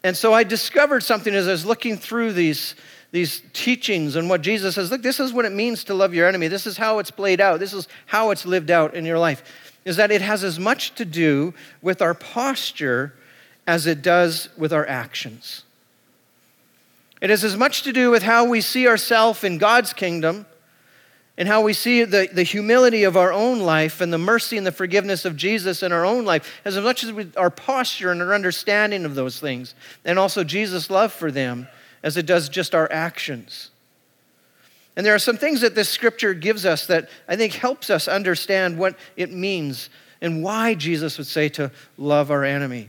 And 0.03 0.17
so 0.17 0.33
I 0.33 0.45
discovered 0.45 1.03
something 1.03 1.35
as 1.35 1.49
I 1.49 1.53
was 1.53 1.67
looking 1.67 1.97
through 1.97 2.33
these, 2.33 2.75
these 3.11 3.43
teachings 3.53 4.17
and 4.17 4.29
what 4.29 4.41
Jesus 4.41 4.75
says. 4.75 4.91
Look, 4.91 5.03
this 5.03 5.21
is 5.21 5.33
what 5.33 5.45
it 5.45 5.53
means 5.53 5.85
to 5.85 5.95
love 5.95 6.15
your 6.15 6.29
enemy. 6.29 6.49
This 6.49 6.67
is 6.67 6.77
how 6.77 6.99
it's 6.99 7.11
played 7.11 7.41
out. 7.41 7.61
This 7.61 7.73
is 7.73 7.89
how 8.07 8.31
it's 8.31 8.47
lived 8.47 8.71
out 8.71 8.95
in 8.95 9.05
your 9.05 9.19
life 9.19 9.43
is 9.87 9.97
that 9.97 10.11
it 10.11 10.21
has 10.21 10.45
as 10.45 10.59
much 10.59 10.95
to 10.97 11.05
do 11.05 11.55
with 11.81 12.03
our 12.03 12.13
posture 12.13 13.15
as 13.67 13.87
it 13.87 14.03
does 14.03 14.49
with 14.57 14.73
our 14.73 14.87
actions. 14.87 15.65
It 17.21 17.31
has 17.31 17.45
as 17.45 17.57
much 17.57 17.83
to 17.83 17.93
do 17.93 18.11
with 18.11 18.23
how 18.23 18.45
we 18.45 18.61
see 18.61 18.87
ourselves 18.87 19.43
in 19.43 19.59
God's 19.59 19.93
kingdom 19.93 20.47
and 21.39 21.49
how 21.49 21.61
we 21.61 21.73
see 21.73 22.05
the, 22.05 22.29
the 22.33 22.43
humility 22.43 23.05
of 23.05 23.17
our 23.17 23.33
own 23.33 23.61
life 23.61 24.01
and 24.01 24.13
the 24.13 24.19
mercy 24.19 24.57
and 24.57 24.67
the 24.67 24.73
forgiveness 24.73 25.25
of 25.25 25.37
Jesus 25.37 25.83
in 25.83 25.93
our 25.93 26.05
own 26.05 26.25
life, 26.25 26.61
as 26.65 26.79
much 26.79 27.05
as 27.05 27.13
with 27.13 27.37
our 27.37 27.51
posture 27.51 28.11
and 28.11 28.23
our 28.23 28.35
understanding 28.35 29.05
of 29.05 29.15
those 29.15 29.39
things, 29.39 29.75
and 30.05 30.19
also 30.19 30.45
Jesus' 30.45 30.89
love 30.89 31.13
for 31.13 31.31
them, 31.31 31.69
as 32.03 32.17
it 32.17 32.25
does 32.25 32.49
just 32.49 32.75
our 32.75 32.91
actions. 32.91 33.71
And 34.97 35.05
there 35.05 35.15
are 35.15 35.19
some 35.19 35.37
things 35.37 35.61
that 35.61 35.75
this 35.75 35.91
scripture 35.91 36.33
gives 36.33 36.65
us 36.65 36.87
that 36.87 37.11
I 37.29 37.37
think 37.37 37.53
helps 37.53 37.91
us 37.91 38.09
understand 38.09 38.79
what 38.79 38.97
it 39.17 39.31
means 39.31 39.91
and 40.23 40.43
why 40.43 40.73
Jesus 40.75 41.19
would 41.19 41.27
say 41.27 41.51
to 41.51 41.71
love 41.99 42.31
our 42.31 42.45
enemy. 42.45 42.89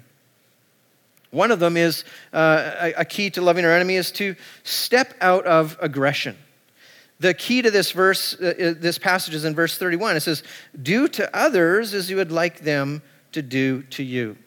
One 1.32 1.52
of 1.52 1.60
them 1.60 1.76
is 1.76 2.04
uh, 2.32 2.92
a 2.96 3.06
key 3.06 3.30
to 3.32 3.42
loving 3.42 3.66
our 3.66 3.72
enemy 3.72 3.96
is 3.96 4.12
to 4.12 4.36
step 4.64 5.14
out 5.20 5.46
of 5.46 5.78
aggression. 5.82 6.38
The 7.20 7.34
key 7.34 7.62
to 7.62 7.72
this 7.72 7.92
verse, 7.92 8.40
uh, 8.40 8.54
uh, 8.60 8.74
this 8.78 8.98
passage 8.98 9.34
is 9.34 9.44
in 9.44 9.56
verse 9.56 9.78
31. 9.78 10.16
It 10.16 10.20
says, 10.22 10.44
Do 10.82 11.08
to 11.10 11.36
others 11.36 11.94
as 11.94 12.10
you 12.10 12.16
would 12.18 12.32
like 12.32 12.60
them 12.60 13.02
to 13.32 13.42
do 13.42 13.84
to 13.84 14.04
you. 14.04 14.38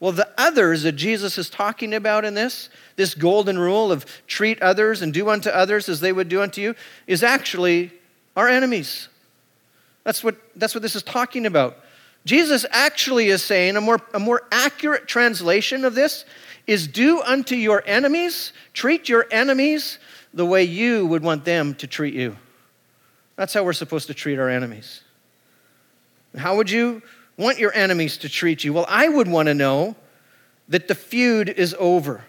Well, 0.00 0.12
the 0.12 0.28
others 0.36 0.82
that 0.82 0.92
Jesus 0.92 1.38
is 1.38 1.48
talking 1.48 1.94
about 1.94 2.24
in 2.24 2.34
this, 2.34 2.68
this 2.96 3.14
golden 3.14 3.58
rule 3.58 3.92
of 3.92 4.04
treat 4.26 4.60
others 4.60 5.02
and 5.02 5.14
do 5.14 5.28
unto 5.28 5.50
others 5.50 5.88
as 5.88 6.00
they 6.00 6.12
would 6.12 6.28
do 6.28 6.42
unto 6.42 6.60
you, 6.60 6.74
is 7.06 7.22
actually 7.22 7.92
our 8.36 8.48
enemies. 8.48 9.08
That's 10.02 10.24
what, 10.24 10.36
that's 10.56 10.74
what 10.74 10.82
this 10.82 10.96
is 10.96 11.02
talking 11.02 11.46
about. 11.46 11.78
Jesus 12.24 12.64
actually 12.70 13.28
is 13.28 13.42
saying 13.42 13.76
a 13.76 13.80
more, 13.80 14.00
a 14.14 14.18
more 14.18 14.42
accurate 14.50 15.06
translation 15.06 15.84
of 15.84 15.94
this 15.94 16.24
is 16.66 16.88
do 16.88 17.20
unto 17.20 17.54
your 17.54 17.82
enemies, 17.86 18.52
treat 18.72 19.08
your 19.08 19.26
enemies 19.30 19.98
the 20.32 20.46
way 20.46 20.64
you 20.64 21.06
would 21.06 21.22
want 21.22 21.44
them 21.44 21.74
to 21.76 21.86
treat 21.86 22.14
you. 22.14 22.36
That's 23.36 23.52
how 23.52 23.64
we're 23.64 23.72
supposed 23.72 24.06
to 24.06 24.14
treat 24.14 24.38
our 24.38 24.48
enemies. 24.48 25.02
How 26.36 26.56
would 26.56 26.70
you 26.70 27.02
want 27.36 27.58
your 27.58 27.72
enemies 27.74 28.16
to 28.18 28.28
treat 28.28 28.64
you? 28.64 28.72
Well, 28.72 28.86
I 28.88 29.08
would 29.08 29.28
want 29.28 29.46
to 29.46 29.54
know 29.54 29.96
that 30.68 30.88
the 30.88 30.94
feud 30.94 31.48
is 31.48 31.74
over. 31.78 32.24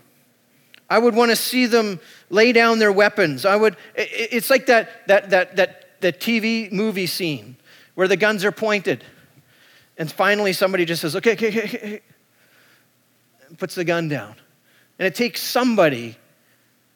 I 0.89 0.99
would 0.99 1.15
want 1.15 1.31
to 1.31 1.35
see 1.35 1.65
them 1.65 1.99
lay 2.29 2.51
down 2.51 2.79
their 2.79 2.91
weapons. 2.91 3.45
I 3.45 3.55
would, 3.55 3.77
it's 3.95 4.49
like 4.49 4.67
that, 4.67 5.07
that, 5.07 5.29
that, 5.31 5.55
that, 5.55 6.01
that 6.01 6.19
TV 6.19 6.71
movie 6.71 7.07
scene 7.07 7.55
where 7.95 8.07
the 8.07 8.17
guns 8.17 8.43
are 8.43 8.51
pointed. 8.51 9.03
And 9.97 10.11
finally, 10.11 10.53
somebody 10.53 10.85
just 10.85 11.01
says, 11.01 11.15
okay, 11.15 11.33
okay, 11.33 11.47
okay, 11.47 11.65
okay, 11.65 12.01
puts 13.57 13.75
the 13.75 13.83
gun 13.83 14.09
down. 14.09 14.35
And 14.99 15.07
it 15.07 15.15
takes 15.15 15.41
somebody, 15.41 16.17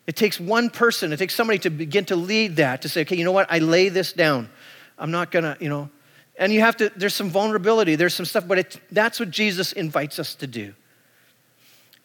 it 0.08 0.16
takes 0.16 0.40
one 0.40 0.70
person, 0.70 1.14
it 1.14 1.18
takes 1.18 1.36
somebody 1.36 1.60
to 1.60 1.70
begin 1.70 2.06
to 2.06 2.16
lead 2.16 2.58
that, 2.58 2.82
to 2.82 2.90
say, 2.90 3.02
okay, 3.02 3.16
you 3.16 3.24
know 3.24 3.32
what, 3.32 3.48
I 3.50 3.60
lay 3.60 3.90
this 3.90 4.14
down. 4.14 4.50
I'm 4.98 5.12
not 5.12 5.32
gonna, 5.32 5.58
you 5.60 5.70
know, 5.70 5.90
and 6.38 6.54
you 6.54 6.62
have 6.62 6.78
to, 6.78 6.90
there's 6.96 7.16
some 7.16 7.30
vulnerability, 7.30 7.96
there's 7.96 8.14
some 8.14 8.26
stuff, 8.26 8.48
but 8.48 8.60
it, 8.60 8.80
that's 8.92 9.20
what 9.20 9.30
Jesus 9.30 9.74
invites 9.74 10.20
us 10.20 10.36
to 10.36 10.48
do. 10.48 10.74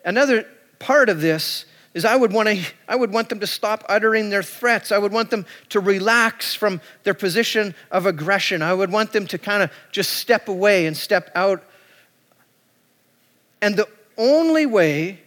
Another 0.05 0.47
part 0.79 1.09
of 1.09 1.21
this 1.21 1.65
is 1.95 2.05
I 2.05 2.17
would 2.17 2.33
want 2.33 2.49
to 2.49 2.61
I 2.89 2.97
would 2.97 3.13
want 3.13 3.29
them 3.29 3.41
to 3.41 3.47
stop 3.47 3.85
uttering 3.89 4.29
their 4.29 4.43
threats. 4.43 4.91
I 4.91 4.99
would 4.99 5.13
want 5.13 5.31
them 5.31 5.47
to 5.71 5.81
relax 5.81 6.55
from 6.55 6.81
their 7.05 7.15
position 7.15 7.75
of 7.91 8.05
aggression. 8.05 8.61
I 8.63 8.75
would 8.75 8.91
want 8.91 9.13
them 9.13 9.27
to 9.29 9.39
kind 9.39 9.63
of 9.63 9.71
just 9.93 10.15
step 10.15 10.49
away 10.49 10.87
and 10.87 10.97
step 10.97 11.31
out. 11.35 11.63
And 13.63 13.77
the 13.77 13.89
only 14.19 14.67
way 14.67 15.21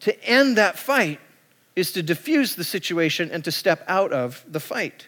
to 0.00 0.24
end 0.24 0.56
that 0.56 0.78
fight 0.78 1.20
is 1.76 1.92
to 1.92 2.02
diffuse 2.02 2.54
the 2.54 2.64
situation 2.64 3.30
and 3.30 3.44
to 3.44 3.52
step 3.52 3.84
out 3.86 4.12
of 4.12 4.44
the 4.48 4.60
fight, 4.60 5.06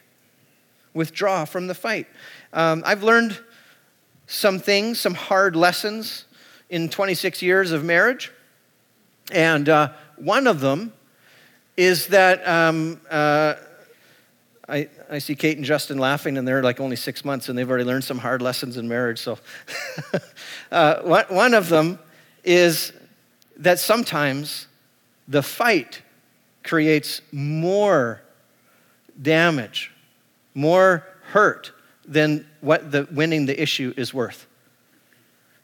withdraw 0.92 1.44
from 1.44 1.66
the 1.66 1.74
fight. 1.74 2.06
Um, 2.52 2.82
I've 2.86 3.02
learned 3.02 3.38
some 4.26 4.58
things, 4.58 5.00
some 5.00 5.14
hard 5.14 5.56
lessons 5.56 6.24
in 6.70 6.88
26 6.88 7.42
years 7.42 7.72
of 7.72 7.84
marriage. 7.84 8.32
And 9.32 9.68
uh, 9.68 9.92
one 10.16 10.46
of 10.46 10.60
them 10.60 10.92
is 11.76 12.08
that 12.08 12.46
um, 12.46 13.00
uh, 13.10 13.54
I, 14.68 14.88
I 15.10 15.18
see 15.18 15.34
Kate 15.34 15.56
and 15.56 15.66
Justin 15.66 15.98
laughing, 15.98 16.38
and 16.38 16.46
they're 16.46 16.62
like 16.62 16.80
only 16.80 16.96
six 16.96 17.24
months, 17.24 17.48
and 17.48 17.58
they've 17.58 17.68
already 17.68 17.84
learned 17.84 18.04
some 18.04 18.18
hard 18.18 18.40
lessons 18.40 18.76
in 18.76 18.88
marriage. 18.88 19.18
So, 19.18 19.38
uh, 20.72 21.22
one, 21.28 21.54
of 21.54 21.68
them 21.68 21.98
is 22.44 22.92
that 23.56 23.78
sometimes 23.78 24.66
the 25.28 25.42
fight 25.42 26.02
creates 26.62 27.20
more 27.32 28.22
damage, 29.20 29.92
more 30.54 31.06
hurt 31.26 31.72
than 32.06 32.46
what 32.60 32.90
the 32.90 33.06
winning 33.10 33.46
the 33.46 33.60
issue 33.60 33.92
is 33.96 34.14
worth. 34.14 34.46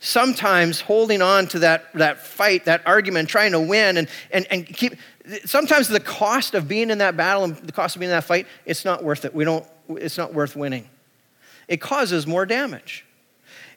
Sometimes 0.01 0.81
holding 0.81 1.23
on 1.23 1.47
to 1.49 1.61
that, 1.61 1.93
that 1.95 2.19
fight, 2.19 2.65
that 2.65 2.83
argument, 2.87 3.29
trying 3.29 3.53
to 3.53 3.61
win, 3.61 3.99
and, 3.99 4.09
and, 4.33 4.47
and 4.51 4.67
keep, 4.67 4.95
sometimes 5.45 5.89
the 5.89 6.01
cost 6.01 6.55
of 6.55 6.67
being 6.67 6.91
in 6.91 6.99
that 6.99 7.17
battle 7.17 7.45
and 7.45 7.57
the 7.57 7.73
cost 7.73 7.97
of 7.97 8.01
being 8.01 8.11
in 8.11 8.17
that 8.17 8.25
fight, 8.25 8.47
it's 8.65 8.85
not 8.85 9.05
worth 9.05 9.25
it. 9.25 9.35
We 9.35 9.45
don't, 9.45 9.67
it's 9.91 10.17
not 10.17 10.33
worth 10.33 10.57
winning. 10.57 10.89
It 11.69 11.81
causes 11.81 12.27
more 12.27 12.47
damage. 12.47 13.05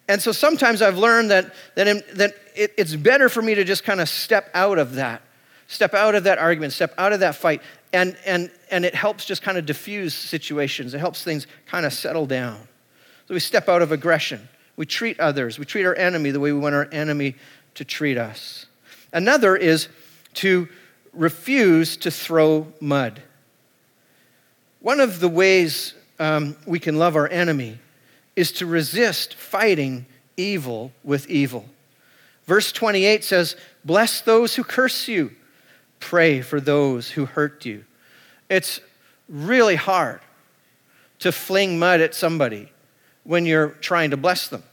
And 0.07 0.21
so 0.21 0.31
sometimes 0.31 0.81
I've 0.81 0.97
learned 0.97 1.31
that, 1.31 1.53
that, 1.75 1.87
in, 1.87 2.01
that 2.15 2.33
it, 2.55 2.73
it's 2.77 2.95
better 2.95 3.29
for 3.29 3.41
me 3.41 3.55
to 3.55 3.63
just 3.63 3.83
kind 3.83 4.01
of 4.01 4.09
step 4.09 4.49
out 4.53 4.79
of 4.79 4.95
that 4.95 5.21
Step 5.67 5.93
out 5.93 6.13
of 6.13 6.25
that 6.25 6.37
argument, 6.37 6.73
step 6.73 6.93
out 6.97 7.13
of 7.13 7.21
that 7.21 7.35
fight, 7.35 7.61
and, 7.93 8.15
and, 8.25 8.51
and 8.69 8.85
it 8.85 8.93
helps 8.93 9.25
just 9.25 9.41
kind 9.41 9.57
of 9.57 9.65
diffuse 9.65 10.13
situations. 10.13 10.93
It 10.93 10.99
helps 10.99 11.23
things 11.23 11.47
kind 11.65 11.85
of 11.85 11.93
settle 11.93 12.25
down. 12.25 12.59
So 13.27 13.33
we 13.33 13.39
step 13.39 13.69
out 13.69 13.81
of 13.81 13.91
aggression. 13.91 14.47
We 14.75 14.85
treat 14.85 15.19
others, 15.19 15.59
we 15.59 15.65
treat 15.65 15.85
our 15.85 15.95
enemy 15.95 16.31
the 16.31 16.39
way 16.39 16.51
we 16.51 16.59
want 16.59 16.75
our 16.75 16.89
enemy 16.91 17.35
to 17.75 17.85
treat 17.85 18.17
us. 18.17 18.65
Another 19.11 19.55
is 19.55 19.87
to 20.35 20.67
refuse 21.13 21.95
to 21.97 22.11
throw 22.11 22.73
mud. 22.79 23.21
One 24.79 24.99
of 24.99 25.19
the 25.19 25.29
ways 25.29 25.93
um, 26.19 26.55
we 26.65 26.79
can 26.79 26.97
love 26.97 27.15
our 27.15 27.27
enemy 27.27 27.79
is 28.35 28.51
to 28.53 28.65
resist 28.65 29.35
fighting 29.35 30.05
evil 30.35 30.91
with 31.03 31.29
evil. 31.29 31.65
Verse 32.45 32.71
28 32.71 33.23
says, 33.23 33.55
Bless 33.85 34.21
those 34.21 34.55
who 34.55 34.63
curse 34.63 35.07
you 35.07 35.31
pray 36.03 36.41
for 36.41 36.59
those 36.59 37.11
who 37.11 37.25
hurt 37.25 37.65
you. 37.65 37.85
It's 38.49 38.81
really 39.29 39.77
hard 39.77 40.19
to 41.19 41.31
fling 41.31 41.79
mud 41.79 42.01
at 42.01 42.13
somebody 42.13 42.72
when 43.23 43.45
you're 43.45 43.69
trying 43.69 44.11
to 44.11 44.17
bless 44.17 44.47
them. 44.47 44.63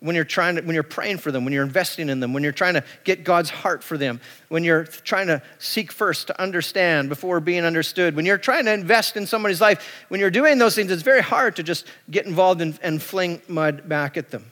When 0.00 0.14
you're 0.14 0.24
trying 0.24 0.56
to, 0.56 0.62
when 0.62 0.74
you're 0.74 0.82
praying 0.82 1.18
for 1.18 1.32
them, 1.32 1.44
when 1.44 1.54
you're 1.54 1.64
investing 1.64 2.10
in 2.10 2.20
them, 2.20 2.34
when 2.34 2.42
you're 2.42 2.52
trying 2.52 2.74
to 2.74 2.84
get 3.04 3.24
God's 3.24 3.48
heart 3.48 3.82
for 3.82 3.96
them, 3.96 4.20
when 4.48 4.62
you're 4.62 4.84
trying 4.84 5.26
to 5.28 5.40
seek 5.58 5.90
first 5.90 6.26
to 6.26 6.40
understand 6.40 7.08
before 7.08 7.40
being 7.40 7.64
understood, 7.64 8.14
when 8.14 8.26
you're 8.26 8.36
trying 8.36 8.66
to 8.66 8.74
invest 8.74 9.16
in 9.16 9.26
somebody's 9.26 9.60
life, 9.60 10.04
when 10.08 10.20
you're 10.20 10.30
doing 10.30 10.58
those 10.58 10.74
things, 10.74 10.92
it's 10.92 11.02
very 11.02 11.22
hard 11.22 11.56
to 11.56 11.62
just 11.62 11.86
get 12.10 12.26
involved 12.26 12.60
in, 12.60 12.78
and 12.82 13.02
fling 13.02 13.40
mud 13.48 13.88
back 13.88 14.18
at 14.18 14.30
them. 14.30 14.44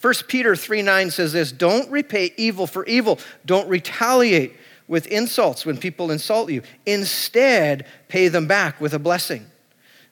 1 0.00 0.14
Peter 0.26 0.56
3 0.56 0.82
9 0.82 1.10
says 1.12 1.32
this 1.32 1.52
Don't 1.52 1.88
repay 1.88 2.34
evil 2.36 2.66
for 2.66 2.84
evil, 2.86 3.20
don't 3.46 3.68
retaliate 3.68 4.56
with 4.88 5.06
insults 5.06 5.64
when 5.64 5.78
people 5.78 6.10
insult 6.10 6.50
you. 6.50 6.62
Instead, 6.84 7.86
pay 8.08 8.26
them 8.26 8.48
back 8.48 8.80
with 8.80 8.94
a 8.94 8.98
blessing. 8.98 9.46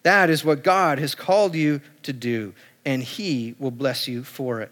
That 0.02 0.30
is 0.30 0.44
what 0.44 0.64
God 0.64 0.98
has 0.98 1.14
called 1.14 1.54
you 1.54 1.80
to 2.02 2.12
do, 2.12 2.54
and 2.84 3.02
He 3.02 3.54
will 3.58 3.70
bless 3.70 4.08
you 4.08 4.24
for 4.24 4.60
it. 4.60 4.70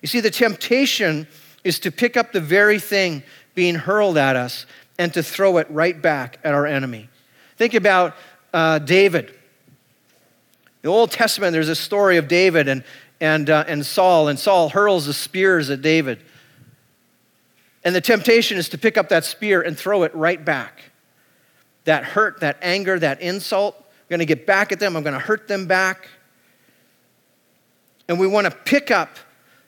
You 0.00 0.08
see, 0.08 0.20
the 0.20 0.30
temptation 0.30 1.26
is 1.62 1.78
to 1.80 1.90
pick 1.90 2.16
up 2.16 2.32
the 2.32 2.40
very 2.40 2.78
thing 2.78 3.22
being 3.54 3.74
hurled 3.74 4.16
at 4.16 4.36
us 4.36 4.66
and 4.98 5.12
to 5.14 5.22
throw 5.22 5.58
it 5.58 5.66
right 5.70 6.00
back 6.00 6.38
at 6.44 6.54
our 6.54 6.66
enemy. 6.66 7.08
Think 7.56 7.74
about 7.74 8.14
uh, 8.52 8.78
David. 8.78 9.34
The 10.82 10.88
Old 10.88 11.10
Testament, 11.10 11.52
there's 11.52 11.68
a 11.68 11.74
story 11.74 12.16
of 12.16 12.28
David 12.28 12.68
and, 12.68 12.84
and, 13.20 13.48
uh, 13.48 13.64
and 13.66 13.84
Saul, 13.84 14.28
and 14.28 14.38
Saul 14.38 14.68
hurls 14.68 15.06
the 15.06 15.14
spears 15.14 15.70
at 15.70 15.82
David. 15.82 16.20
And 17.84 17.94
the 17.94 18.00
temptation 18.00 18.56
is 18.58 18.68
to 18.70 18.78
pick 18.78 18.96
up 18.96 19.08
that 19.10 19.24
spear 19.24 19.60
and 19.62 19.76
throw 19.76 20.02
it 20.04 20.14
right 20.14 20.42
back. 20.42 20.84
That 21.84 22.04
hurt, 22.04 22.40
that 22.40 22.58
anger, 22.62 22.98
that 22.98 23.20
insult, 23.20 23.82
going 24.14 24.26
to 24.26 24.32
get 24.32 24.46
back 24.46 24.70
at 24.70 24.78
them. 24.78 24.96
I'm 24.96 25.02
going 25.02 25.14
to 25.14 25.18
hurt 25.18 25.48
them 25.48 25.66
back. 25.66 26.08
And 28.06 28.20
we 28.20 28.28
want 28.28 28.46
to 28.46 28.52
pick 28.52 28.92
up 28.92 29.16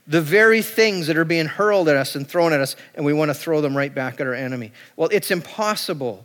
the 0.06 0.22
very 0.22 0.62
things 0.62 1.08
that 1.08 1.16
are 1.16 1.24
being 1.24 1.46
hurled 1.46 1.88
at 1.88 1.96
us 1.96 2.14
and 2.14 2.28
thrown 2.28 2.52
at 2.52 2.60
us, 2.60 2.76
and 2.94 3.04
we 3.04 3.12
want 3.12 3.28
to 3.28 3.34
throw 3.34 3.60
them 3.60 3.76
right 3.76 3.92
back 3.92 4.20
at 4.20 4.26
our 4.26 4.34
enemy. 4.34 4.70
Well, 4.94 5.08
it's 5.10 5.32
impossible 5.32 6.24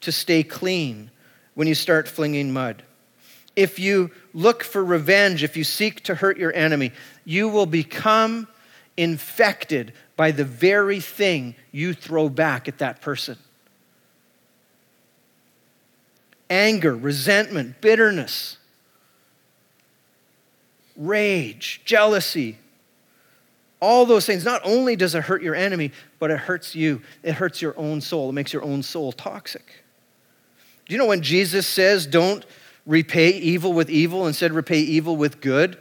to 0.00 0.10
stay 0.10 0.42
clean 0.42 1.10
when 1.52 1.68
you 1.68 1.74
start 1.74 2.08
flinging 2.08 2.54
mud. 2.54 2.84
If 3.54 3.78
you 3.78 4.10
look 4.32 4.64
for 4.64 4.82
revenge, 4.82 5.44
if 5.44 5.54
you 5.54 5.64
seek 5.64 6.04
to 6.04 6.14
hurt 6.14 6.38
your 6.38 6.54
enemy, 6.54 6.92
you 7.26 7.50
will 7.50 7.66
become 7.66 8.48
infected 8.96 9.92
by 10.16 10.30
the 10.30 10.44
very 10.44 11.00
thing 11.00 11.54
you 11.70 11.92
throw 11.92 12.30
back 12.30 12.66
at 12.66 12.78
that 12.78 13.02
person. 13.02 13.36
Anger, 16.52 16.94
resentment, 16.94 17.80
bitterness, 17.80 18.58
rage, 20.98 21.80
jealousy, 21.86 22.58
all 23.80 24.04
those 24.04 24.26
things. 24.26 24.44
Not 24.44 24.60
only 24.62 24.94
does 24.94 25.14
it 25.14 25.24
hurt 25.24 25.42
your 25.42 25.54
enemy, 25.54 25.92
but 26.18 26.30
it 26.30 26.36
hurts 26.36 26.74
you. 26.74 27.00
It 27.22 27.32
hurts 27.32 27.62
your 27.62 27.72
own 27.78 28.02
soul. 28.02 28.28
It 28.28 28.34
makes 28.34 28.52
your 28.52 28.62
own 28.62 28.82
soul 28.82 29.12
toxic. 29.12 29.64
Do 30.84 30.92
you 30.92 30.98
know 30.98 31.06
when 31.06 31.22
Jesus 31.22 31.66
says, 31.66 32.06
don't 32.06 32.44
repay 32.84 33.30
evil 33.30 33.72
with 33.72 33.88
evil, 33.88 34.26
instead 34.26 34.52
repay 34.52 34.80
evil 34.80 35.16
with 35.16 35.40
good? 35.40 35.78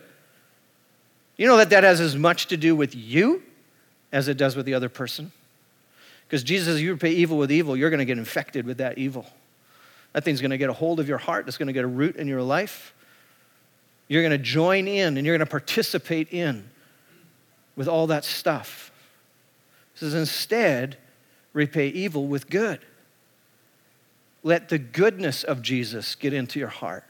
You 1.36 1.48
know 1.48 1.58
that 1.58 1.72
that 1.72 1.84
has 1.84 2.00
as 2.00 2.16
much 2.16 2.48
to 2.48 2.56
do 2.56 2.78
with 2.78 2.96
you 2.96 3.44
as 4.14 4.30
it 4.30 4.38
does 4.38 4.56
with 4.56 4.66
the 4.66 4.74
other 4.74 4.88
person. 4.88 5.34
Because 6.28 6.44
Jesus 6.44 6.80
you 6.80 6.94
repay 6.94 7.12
evil 7.12 7.38
with 7.38 7.52
evil, 7.52 7.76
you're 7.76 7.90
going 7.90 8.00
to 8.00 8.06
get 8.06 8.18
infected 8.18 8.66
with 8.66 8.78
that 8.78 8.98
evil. 8.98 9.26
That 10.14 10.24
thing's 10.24 10.42
going 10.42 10.52
to 10.52 10.58
get 10.58 10.70
a 10.70 10.74
hold 10.74 11.00
of 11.00 11.08
your 11.08 11.18
heart, 11.18 11.48
it's 11.48 11.58
going 11.58 11.68
to 11.68 11.74
get 11.74 11.84
a 11.84 11.88
root 11.88 12.16
in 12.16 12.28
your 12.28 12.42
life. 12.42 12.94
You're 14.08 14.24
going 14.24 14.32
to 14.32 14.38
join 14.38 14.88
in 14.88 15.16
and 15.18 15.26
you're 15.26 15.38
going 15.38 15.46
to 15.46 15.50
participate 15.50 16.34
in 16.34 16.70
with 17.78 17.88
all 17.88 18.08
that 18.08 18.26
stuff. 18.26 18.92
He 19.94 20.00
says, 20.00 20.14
instead, 20.14 20.98
repay 21.54 21.88
evil 21.88 22.28
with 22.28 22.50
good. 22.50 22.80
Let 24.44 24.70
the 24.70 24.80
goodness 24.80 25.44
of 25.44 25.62
Jesus 25.62 26.16
get 26.16 26.34
into 26.34 26.60
your 26.60 26.68
heart. 26.68 27.06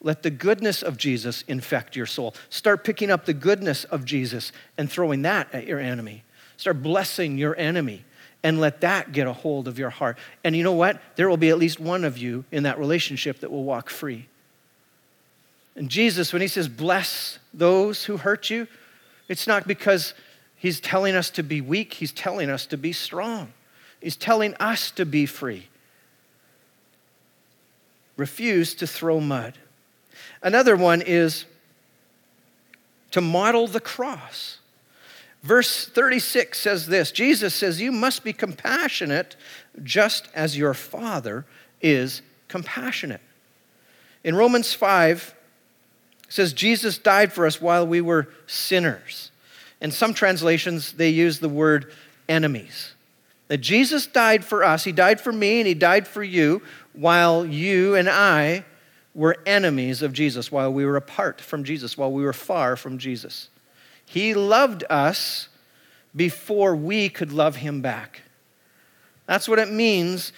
Let 0.00 0.24
the 0.24 0.30
goodness 0.30 0.82
of 0.82 0.96
Jesus 0.96 1.42
infect 1.46 1.94
your 1.94 2.06
soul. 2.06 2.34
Start 2.48 2.82
picking 2.82 3.10
up 3.10 3.24
the 3.24 3.34
goodness 3.34 3.84
of 3.84 4.04
Jesus 4.04 4.50
and 4.76 4.90
throwing 4.90 5.22
that 5.22 5.54
at 5.54 5.66
your 5.66 5.78
enemy. 5.78 6.24
Start 6.56 6.82
blessing 6.82 7.38
your 7.38 7.56
enemy 7.56 8.04
and 8.42 8.60
let 8.60 8.80
that 8.80 9.12
get 9.12 9.26
a 9.26 9.32
hold 9.32 9.68
of 9.68 9.78
your 9.78 9.90
heart. 9.90 10.18
And 10.42 10.56
you 10.56 10.64
know 10.64 10.72
what? 10.72 11.00
There 11.16 11.28
will 11.28 11.36
be 11.36 11.50
at 11.50 11.58
least 11.58 11.78
one 11.78 12.04
of 12.04 12.18
you 12.18 12.44
in 12.50 12.64
that 12.64 12.78
relationship 12.78 13.40
that 13.40 13.50
will 13.50 13.64
walk 13.64 13.88
free. 13.88 14.26
And 15.76 15.88
Jesus, 15.88 16.32
when 16.32 16.42
he 16.42 16.48
says, 16.48 16.68
bless 16.68 17.38
those 17.54 18.04
who 18.04 18.18
hurt 18.18 18.50
you, 18.50 18.66
it's 19.28 19.46
not 19.46 19.66
because 19.66 20.12
he's 20.56 20.80
telling 20.80 21.14
us 21.14 21.30
to 21.30 21.42
be 21.42 21.60
weak, 21.60 21.94
he's 21.94 22.12
telling 22.12 22.50
us 22.50 22.66
to 22.66 22.76
be 22.76 22.92
strong. 22.92 23.52
He's 24.00 24.16
telling 24.16 24.54
us 24.54 24.90
to 24.92 25.06
be 25.06 25.26
free. 25.26 25.68
Refuse 28.16 28.74
to 28.74 28.86
throw 28.86 29.20
mud. 29.20 29.54
Another 30.42 30.76
one 30.76 31.00
is 31.00 31.44
to 33.12 33.20
model 33.20 33.66
the 33.68 33.80
cross. 33.80 34.58
Verse 35.42 35.86
36 35.86 36.58
says 36.58 36.86
this 36.86 37.10
Jesus 37.10 37.54
says, 37.54 37.80
You 37.80 37.92
must 37.92 38.24
be 38.24 38.32
compassionate 38.32 39.36
just 39.82 40.28
as 40.34 40.56
your 40.56 40.74
Father 40.74 41.44
is 41.80 42.22
compassionate. 42.48 43.20
In 44.22 44.36
Romans 44.36 44.72
5, 44.72 45.34
it 46.24 46.32
says, 46.32 46.52
Jesus 46.52 46.96
died 46.96 47.32
for 47.32 47.44
us 47.44 47.60
while 47.60 47.86
we 47.86 48.00
were 48.00 48.28
sinners. 48.46 49.30
In 49.80 49.90
some 49.90 50.14
translations, 50.14 50.92
they 50.92 51.10
use 51.10 51.40
the 51.40 51.48
word 51.48 51.92
enemies. 52.28 52.94
that 53.48 53.58
Jesus 53.58 54.06
died 54.06 54.44
for 54.44 54.64
us. 54.64 54.84
He 54.84 54.92
died 54.92 55.20
for 55.20 55.32
me 55.32 55.58
and 55.58 55.66
He 55.66 55.74
died 55.74 56.06
for 56.06 56.22
you 56.22 56.62
while 56.92 57.44
you 57.44 57.96
and 57.96 58.08
I 58.08 58.64
were 59.14 59.36
enemies 59.44 60.00
of 60.00 60.12
Jesus, 60.12 60.50
while 60.50 60.72
we 60.72 60.86
were 60.86 60.96
apart 60.96 61.40
from 61.40 61.64
Jesus, 61.64 61.98
while 61.98 62.12
we 62.12 62.22
were 62.22 62.32
far 62.32 62.76
from 62.76 62.96
Jesus. 62.96 63.48
He 64.06 64.34
loved 64.34 64.84
us 64.90 65.48
before 66.14 66.76
we 66.76 67.08
could 67.08 67.32
love 67.32 67.56
Him 67.56 67.80
back. 67.80 68.22
That's 69.26 69.48
what 69.48 69.58
it 69.58 69.70
means 69.70 70.32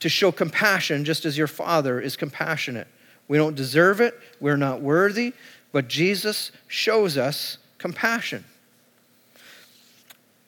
to 0.00 0.08
show 0.08 0.30
compassion, 0.30 1.04
just 1.04 1.24
as 1.24 1.38
your 1.38 1.46
Father 1.46 2.00
is 2.00 2.16
compassionate. 2.16 2.86
We 3.28 3.38
don't 3.38 3.56
deserve 3.56 4.00
it, 4.00 4.14
we're 4.40 4.56
not 4.56 4.80
worthy, 4.80 5.32
but 5.72 5.88
Jesus 5.88 6.52
shows 6.68 7.16
us 7.16 7.58
compassion. 7.78 8.44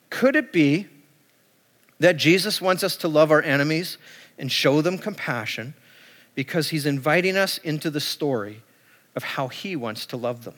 Could 0.09 0.35
it 0.35 0.51
be 0.53 0.87
that 1.99 2.17
Jesus 2.17 2.61
wants 2.61 2.83
us 2.83 2.95
to 2.97 3.07
love 3.07 3.31
our 3.31 3.41
enemies 3.41 3.97
and 4.37 4.51
show 4.51 4.81
them 4.81 4.97
compassion 4.97 5.73
because 6.35 6.69
he's 6.69 6.85
inviting 6.85 7.35
us 7.35 7.57
into 7.59 7.89
the 7.89 7.99
story 7.99 8.63
of 9.15 9.23
how 9.23 9.49
he 9.49 9.75
wants 9.75 10.05
to 10.07 10.17
love 10.17 10.45
them? 10.45 10.55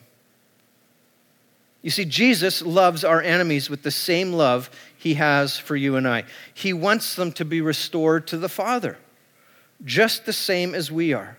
You 1.82 1.90
see, 1.90 2.04
Jesus 2.04 2.62
loves 2.62 3.04
our 3.04 3.20
enemies 3.20 3.68
with 3.68 3.82
the 3.82 3.90
same 3.90 4.32
love 4.32 4.70
he 4.96 5.14
has 5.14 5.58
for 5.58 5.74
you 5.74 5.96
and 5.96 6.06
I. 6.06 6.24
He 6.54 6.72
wants 6.72 7.16
them 7.16 7.32
to 7.32 7.44
be 7.44 7.60
restored 7.60 8.28
to 8.28 8.38
the 8.38 8.48
Father, 8.48 8.96
just 9.84 10.24
the 10.24 10.32
same 10.32 10.74
as 10.74 10.92
we 10.92 11.12
are. 11.12 11.36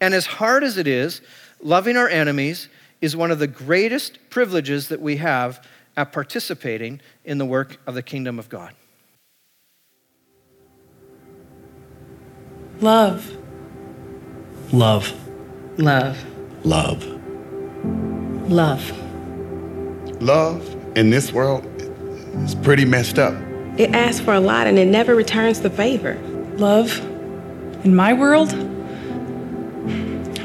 And 0.00 0.14
as 0.14 0.26
hard 0.26 0.64
as 0.64 0.76
it 0.78 0.88
is, 0.88 1.20
loving 1.62 1.96
our 1.96 2.08
enemies 2.08 2.68
is 3.00 3.16
one 3.16 3.30
of 3.30 3.38
the 3.38 3.46
greatest 3.46 4.18
privileges 4.30 4.88
that 4.88 5.00
we 5.00 5.16
have 5.18 5.64
at 5.96 6.12
participating 6.12 7.00
in 7.24 7.38
the 7.38 7.46
work 7.46 7.78
of 7.86 7.94
the 7.94 8.02
kingdom 8.02 8.38
of 8.38 8.48
God. 8.48 8.74
Love. 12.80 13.36
Love. 14.72 15.12
Love. 15.78 16.24
Love. 16.64 17.04
Love. 18.50 19.07
Love 20.20 20.76
in 20.96 21.10
this 21.10 21.32
world 21.32 21.64
is 22.44 22.54
pretty 22.56 22.84
messed 22.84 23.18
up. 23.18 23.34
It 23.78 23.94
asks 23.94 24.20
for 24.20 24.34
a 24.34 24.40
lot 24.40 24.66
and 24.66 24.76
it 24.78 24.88
never 24.88 25.14
returns 25.14 25.60
the 25.60 25.70
favor. 25.70 26.16
Love. 26.56 26.98
In 27.84 27.94
my 27.94 28.12
world, 28.12 28.52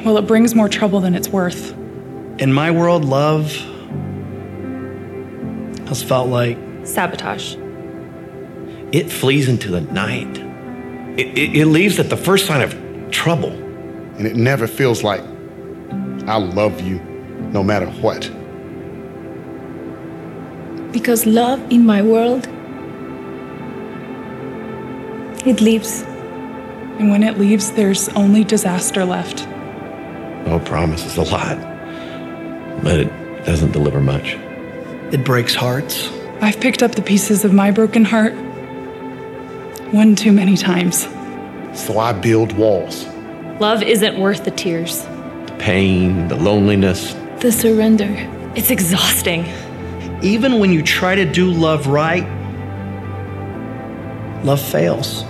well, 0.06 0.18
it 0.18 0.28
brings 0.28 0.54
more 0.54 0.70
trouble 0.70 1.00
than 1.00 1.16
it's 1.16 1.30
worth. 1.30 1.72
In 2.40 2.54
my 2.54 2.70
world, 2.70 3.04
love 3.04 3.52
has 5.88 6.04
felt 6.04 6.30
like 6.30 6.58
Sabotage. 6.84 7.56
It 8.92 9.12
flees 9.12 9.50
into 9.50 9.72
the 9.72 9.82
night. 9.82 10.38
It, 11.18 11.36
it, 11.36 11.56
it 11.56 11.66
leaves 11.66 12.00
at 12.00 12.12
the 12.12 12.18
first 12.18 12.46
sign 12.46 12.62
of 12.62 13.12
trouble. 13.12 13.52
And 13.52 14.28
it 14.28 14.36
never 14.36 14.68
feels 14.68 15.04
like 15.04 15.22
I 16.28 16.38
love 16.38 16.82
you 16.82 17.00
no 17.52 17.64
matter 17.64 17.88
what. 17.88 18.32
Because 20.94 21.26
love 21.26 21.60
in 21.72 21.86
my 21.86 22.02
world, 22.02 22.48
it 25.46 25.60
leaves. 25.60 26.04
And 27.00 27.10
when 27.10 27.24
it 27.24 27.38
leaves, 27.38 27.72
there's 27.72 28.08
only 28.10 28.44
disaster 28.44 29.04
left. 29.04 29.48
Oh, 30.48 30.62
promises 30.64 31.18
a 31.18 31.24
lot, 31.24 31.58
but 32.84 33.00
it 33.00 33.46
doesn't 33.46 33.72
deliver 33.72 34.00
much. 34.00 34.36
it 35.12 35.24
breaks 35.26 35.54
hearts. 35.56 36.10
I've 36.42 36.60
picked 36.60 36.82
up 36.84 36.96
the 36.96 37.02
pieces 37.02 37.46
of 37.46 37.54
my 37.54 37.72
broken 37.72 38.04
heart 38.06 38.34
one 39.94 40.16
too 40.16 40.32
many 40.32 40.58
times. 40.58 41.08
So 41.74 42.00
I 42.00 42.14
build 42.14 42.52
walls. 42.54 43.06
Love 43.60 43.84
isn't 43.84 44.18
worth 44.20 44.44
the 44.44 44.52
tears, 44.52 45.02
The 45.48 45.56
pain, 45.60 46.28
the 46.28 46.36
loneliness. 46.36 47.14
the 47.42 47.52
surrender. 47.52 48.10
It's 48.56 48.70
exhausting. 48.72 49.46
Even 50.24 50.60
when 50.60 50.72
you 50.72 50.82
try 50.82 51.16
to 51.16 51.26
do 51.26 51.52
love 51.52 51.88
right, 51.88 52.24
love 54.46 54.62
fails. 54.62 55.24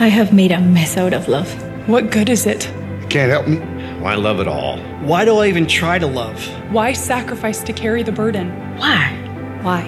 I 0.00 0.08
have 0.08 0.32
made 0.32 0.52
a 0.52 0.58
mess 0.60 0.96
out 0.96 1.12
of 1.12 1.28
love. 1.28 1.52
What 1.86 2.10
good 2.10 2.30
is 2.30 2.46
it? 2.46 2.66
You 3.02 3.06
can't 3.08 3.30
help 3.30 3.46
me. 3.46 3.58
Why 4.00 4.14
love 4.14 4.40
at 4.40 4.48
all? 4.48 4.78
Why 5.02 5.26
do 5.26 5.36
I 5.36 5.48
even 5.48 5.66
try 5.66 5.98
to 5.98 6.06
love? 6.06 6.42
Why 6.72 6.94
sacrifice 6.94 7.62
to 7.64 7.74
carry 7.74 8.02
the 8.02 8.10
burden? 8.10 8.48
Why? 8.78 9.12
Why? 9.60 9.82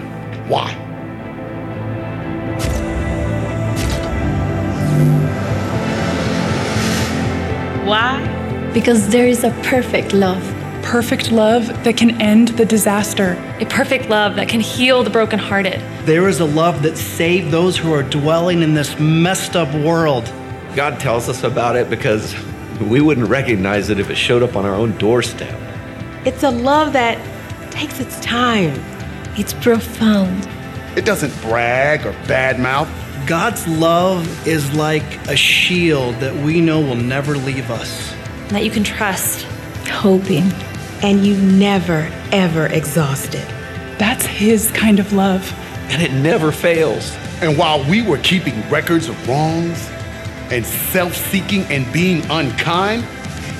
Why? 0.46 0.74
Why? 7.86 8.70
Because 8.74 9.08
there 9.08 9.26
is 9.26 9.42
a 9.42 9.50
perfect 9.62 10.12
love, 10.12 10.42
Perfect 10.84 11.32
love 11.32 11.66
that 11.84 11.96
can 11.96 12.20
end 12.20 12.48
the 12.48 12.64
disaster. 12.64 13.32
a 13.58 13.64
perfect 13.66 14.08
love 14.08 14.36
that 14.36 14.48
can 14.48 14.60
heal 14.60 15.02
the 15.02 15.10
brokenhearted. 15.10 15.80
There 16.06 16.28
is 16.28 16.38
a 16.40 16.44
love 16.44 16.82
that 16.82 16.96
saved 16.96 17.50
those 17.50 17.76
who 17.76 17.92
are 17.92 18.02
dwelling 18.02 18.62
in 18.62 18.74
this 18.74 18.96
messed 19.00 19.56
up 19.56 19.74
world. 19.74 20.30
God 20.76 21.00
tells 21.00 21.28
us 21.28 21.42
about 21.42 21.74
it 21.74 21.90
because 21.90 22.34
we 22.80 23.00
wouldn't 23.00 23.28
recognize 23.28 23.90
it 23.90 23.98
if 23.98 24.10
it 24.10 24.14
showed 24.16 24.42
up 24.42 24.54
on 24.56 24.64
our 24.64 24.74
own 24.74 24.96
doorstep. 24.98 25.58
It's 26.24 26.42
a 26.42 26.50
love 26.50 26.92
that 26.92 27.18
takes 27.72 27.98
its 27.98 28.20
time. 28.20 28.72
It's 29.36 29.52
profound. 29.54 30.46
It 30.96 31.04
doesn't 31.04 31.32
brag 31.42 32.06
or 32.06 32.12
badmouth. 32.28 32.88
God's 33.26 33.66
love 33.66 34.46
is 34.46 34.72
like 34.74 35.26
a 35.28 35.36
shield 35.36 36.14
that 36.16 36.34
we 36.44 36.60
know 36.60 36.80
will 36.80 36.94
never 36.94 37.36
leave 37.36 37.70
us. 37.70 38.14
that 38.50 38.64
you 38.64 38.70
can 38.70 38.84
trust. 38.84 39.42
Hoping. 39.88 40.52
And 41.04 41.26
you 41.26 41.36
never, 41.36 42.10
ever 42.32 42.64
exhausted. 42.64 43.46
That's 43.98 44.24
his 44.24 44.70
kind 44.70 44.98
of 44.98 45.12
love. 45.12 45.52
And 45.90 46.00
it 46.00 46.10
never 46.12 46.50
fails. 46.50 47.14
And 47.42 47.58
while 47.58 47.86
we 47.90 48.00
were 48.00 48.16
keeping 48.16 48.58
records 48.70 49.10
of 49.10 49.28
wrongs 49.28 49.86
and 50.50 50.64
self 50.64 51.14
seeking 51.14 51.64
and 51.64 51.92
being 51.92 52.22
unkind, 52.30 53.04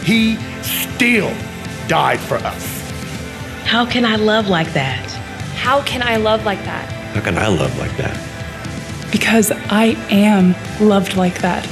he 0.04 0.36
still 0.62 1.34
died 1.86 2.18
for 2.18 2.36
us. 2.36 2.90
How 3.66 3.84
can 3.84 4.06
I 4.06 4.16
love 4.16 4.48
like 4.48 4.72
that? 4.72 5.10
How 5.56 5.82
can 5.82 6.02
I 6.02 6.16
love 6.16 6.46
like 6.46 6.64
that? 6.64 6.90
How 7.14 7.20
can 7.20 7.36
I 7.36 7.48
love 7.48 7.78
like 7.78 7.94
that? 7.98 9.12
Because 9.12 9.52
I 9.68 9.96
am 10.08 10.54
loved 10.80 11.14
like 11.14 11.38
that. 11.42 11.68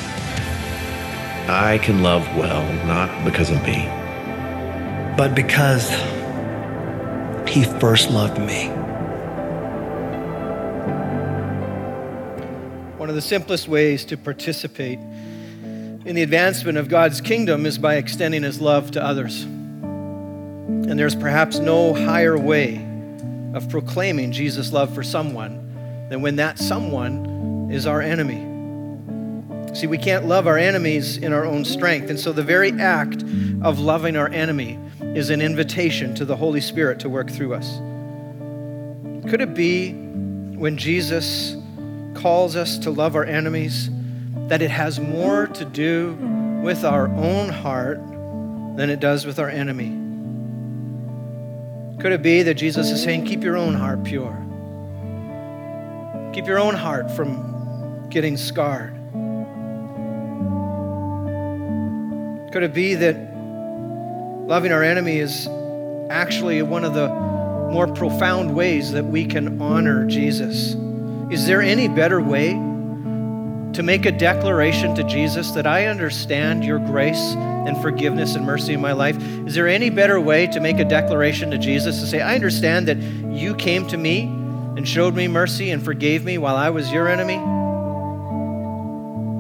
I 1.49 1.79
can 1.79 2.03
love 2.03 2.29
well, 2.37 2.63
not 2.85 3.25
because 3.25 3.49
of 3.49 3.63
me. 3.65 3.89
But 5.17 5.35
because 5.35 5.91
He 7.49 7.65
first 7.65 8.11
loved 8.11 8.39
me. 8.39 8.69
One 12.97 13.09
of 13.09 13.15
the 13.15 13.21
simplest 13.21 13.69
ways 13.69 14.05
to 14.07 14.17
participate 14.17 14.99
in 14.99 16.15
the 16.15 16.23
advancement 16.23 16.79
of 16.79 16.89
God's 16.89 17.21
kingdom 17.21 17.67
is 17.67 17.79
by 17.79 17.97
extending 17.97 18.43
his 18.43 18.61
love 18.61 18.93
to 18.93 19.05
others. 19.05 19.43
And 19.43 20.99
there's 20.99 21.15
perhaps 21.15 21.59
no 21.59 21.95
higher 21.95 22.39
way 22.39 22.77
of 23.55 23.69
proclaiming 23.69 24.33
Jesus' 24.33 24.73
love 24.73 24.95
for 24.95 25.03
someone 25.03 26.07
than 26.09 26.23
when 26.23 26.37
that 26.37 26.59
someone 26.59 27.69
is 27.71 27.87
our 27.87 28.01
enemy. 28.01 28.49
See, 29.75 29.87
we 29.87 29.99
can't 29.99 30.27
love 30.27 30.47
our 30.47 30.59
enemies 30.59 31.17
in 31.17 31.33
our 31.33 31.45
own 31.45 31.65
strength. 31.65 32.11
And 32.11 32.19
so 32.19 32.33
the 32.33 32.43
very 32.43 32.73
act 32.73 33.23
of 33.63 33.79
loving 33.79 34.17
our 34.17 34.29
enemy 34.29 34.79
is 35.15 35.31
an 35.31 35.43
invitation 35.43 36.15
to 36.15 36.25
the 36.25 36.37
Holy 36.37 36.61
Spirit 36.61 36.99
to 37.01 37.09
work 37.09 37.31
through 37.31 37.55
us. 37.55 37.77
Could 39.29 39.41
it 39.41 39.55
be 39.55 39.93
when 39.93 40.79
Jesus 40.79 41.57
calls 42.15 42.57
us 42.57 42.79
to 42.79 42.91
love 42.91 43.15
our 43.15 43.25
enemies 43.25 43.91
that 44.49 44.63
it 44.63 44.71
has 44.71 44.99
more 44.99 45.47
to 45.49 45.65
do 45.65 46.15
with 46.63 46.85
our 46.85 47.09
own 47.09 47.51
heart 47.51 47.99
than 48.77 48.89
it 48.89 49.01
does 49.01 49.27
with 49.27 49.39
our 49.39 49.51
enemy? 49.51 49.99
Could 52.01 52.13
it 52.13 52.23
be 52.23 52.43
that 52.43 52.55
Jesus 52.55 52.91
is 52.91 53.03
saying, 53.03 53.27
keep 53.27 53.45
your 53.45 53.57
own 53.57 53.75
heart 53.75 54.03
pure? 54.05 54.39
Keep 56.33 56.47
your 56.47 56.59
own 56.59 56.75
heart 56.75 57.11
from 57.11 58.09
getting 58.09 58.39
scarred. 58.39 58.95
Could 62.53 62.63
it 62.63 62.75
be 62.75 62.95
that 62.95 63.32
loving 64.47 64.73
our 64.73 64.83
enemy 64.83 65.19
is 65.19 65.49
actually 66.11 66.63
one 66.63 66.85
of 66.85 66.95
the 66.95 67.09
more 67.09 67.87
profound 67.87 68.55
ways 68.55 68.93
that 68.93 69.05
we 69.05 69.25
can 69.25 69.61
honor 69.61 70.07
Jesus? 70.07 70.75
Is 71.31 71.47
there 71.47 71.63
any 71.63 71.89
better 71.89 72.21
way 72.21 72.51
to 72.51 73.83
make 73.83 74.05
a 74.05 74.13
declaration 74.13 74.95
to 74.97 75.05
Jesus 75.05 75.53
that 75.53 75.67
I 75.67 75.87
understand 75.87 76.65
your 76.65 76.79
grace 76.79 77.35
and 77.37 77.81
forgiveness 77.81 78.35
and 78.35 78.45
mercy 78.45 78.75
in 78.75 78.81
my 78.81 78.93
life? 78.93 79.17
Is 79.47 79.55
there 79.55 79.69
any 79.69 79.89
better 79.89 80.21
way 80.21 80.47
to 80.49 80.61
make 80.61 80.79
a 80.79 80.85
declaration 80.85 81.51
to 81.53 81.59
Jesus 81.59 82.01
to 82.01 82.07
say, 82.07 82.21
I 82.21 82.35
understand 82.35 82.89
that 82.89 82.99
you 82.99 83.55
came 83.55 83.87
to 83.89 83.97
me 83.97 84.23
and 84.23 84.87
showed 84.87 85.15
me 85.15 85.29
mercy 85.29 85.71
and 85.71 85.83
forgave 85.83 86.25
me 86.25 86.39
while 86.39 86.57
I 86.57 86.71
was 86.71 86.93
your 86.93 87.09
enemy? 87.09 87.41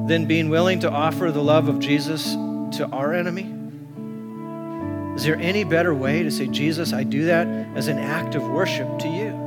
than 0.07 0.27
being 0.27 0.49
willing 0.49 0.81
to 0.81 0.91
offer 0.91 1.31
the 1.31 1.43
love 1.43 1.69
of 1.69 1.79
Jesus 1.79 2.33
to 2.77 2.89
our 2.93 3.15
enemy? 3.15 3.62
Is 5.15 5.25
there 5.25 5.37
any 5.37 5.65
better 5.65 5.95
way 5.95 6.23
to 6.23 6.31
say, 6.31 6.47
Jesus, 6.47 6.93
I 6.93 7.05
do 7.05 7.27
that 7.27 7.47
as 7.77 7.89
an 7.89 7.99
act 7.99 8.35
of 8.35 8.43
worship 8.43 8.99
to 9.01 9.09
you? 9.09 9.43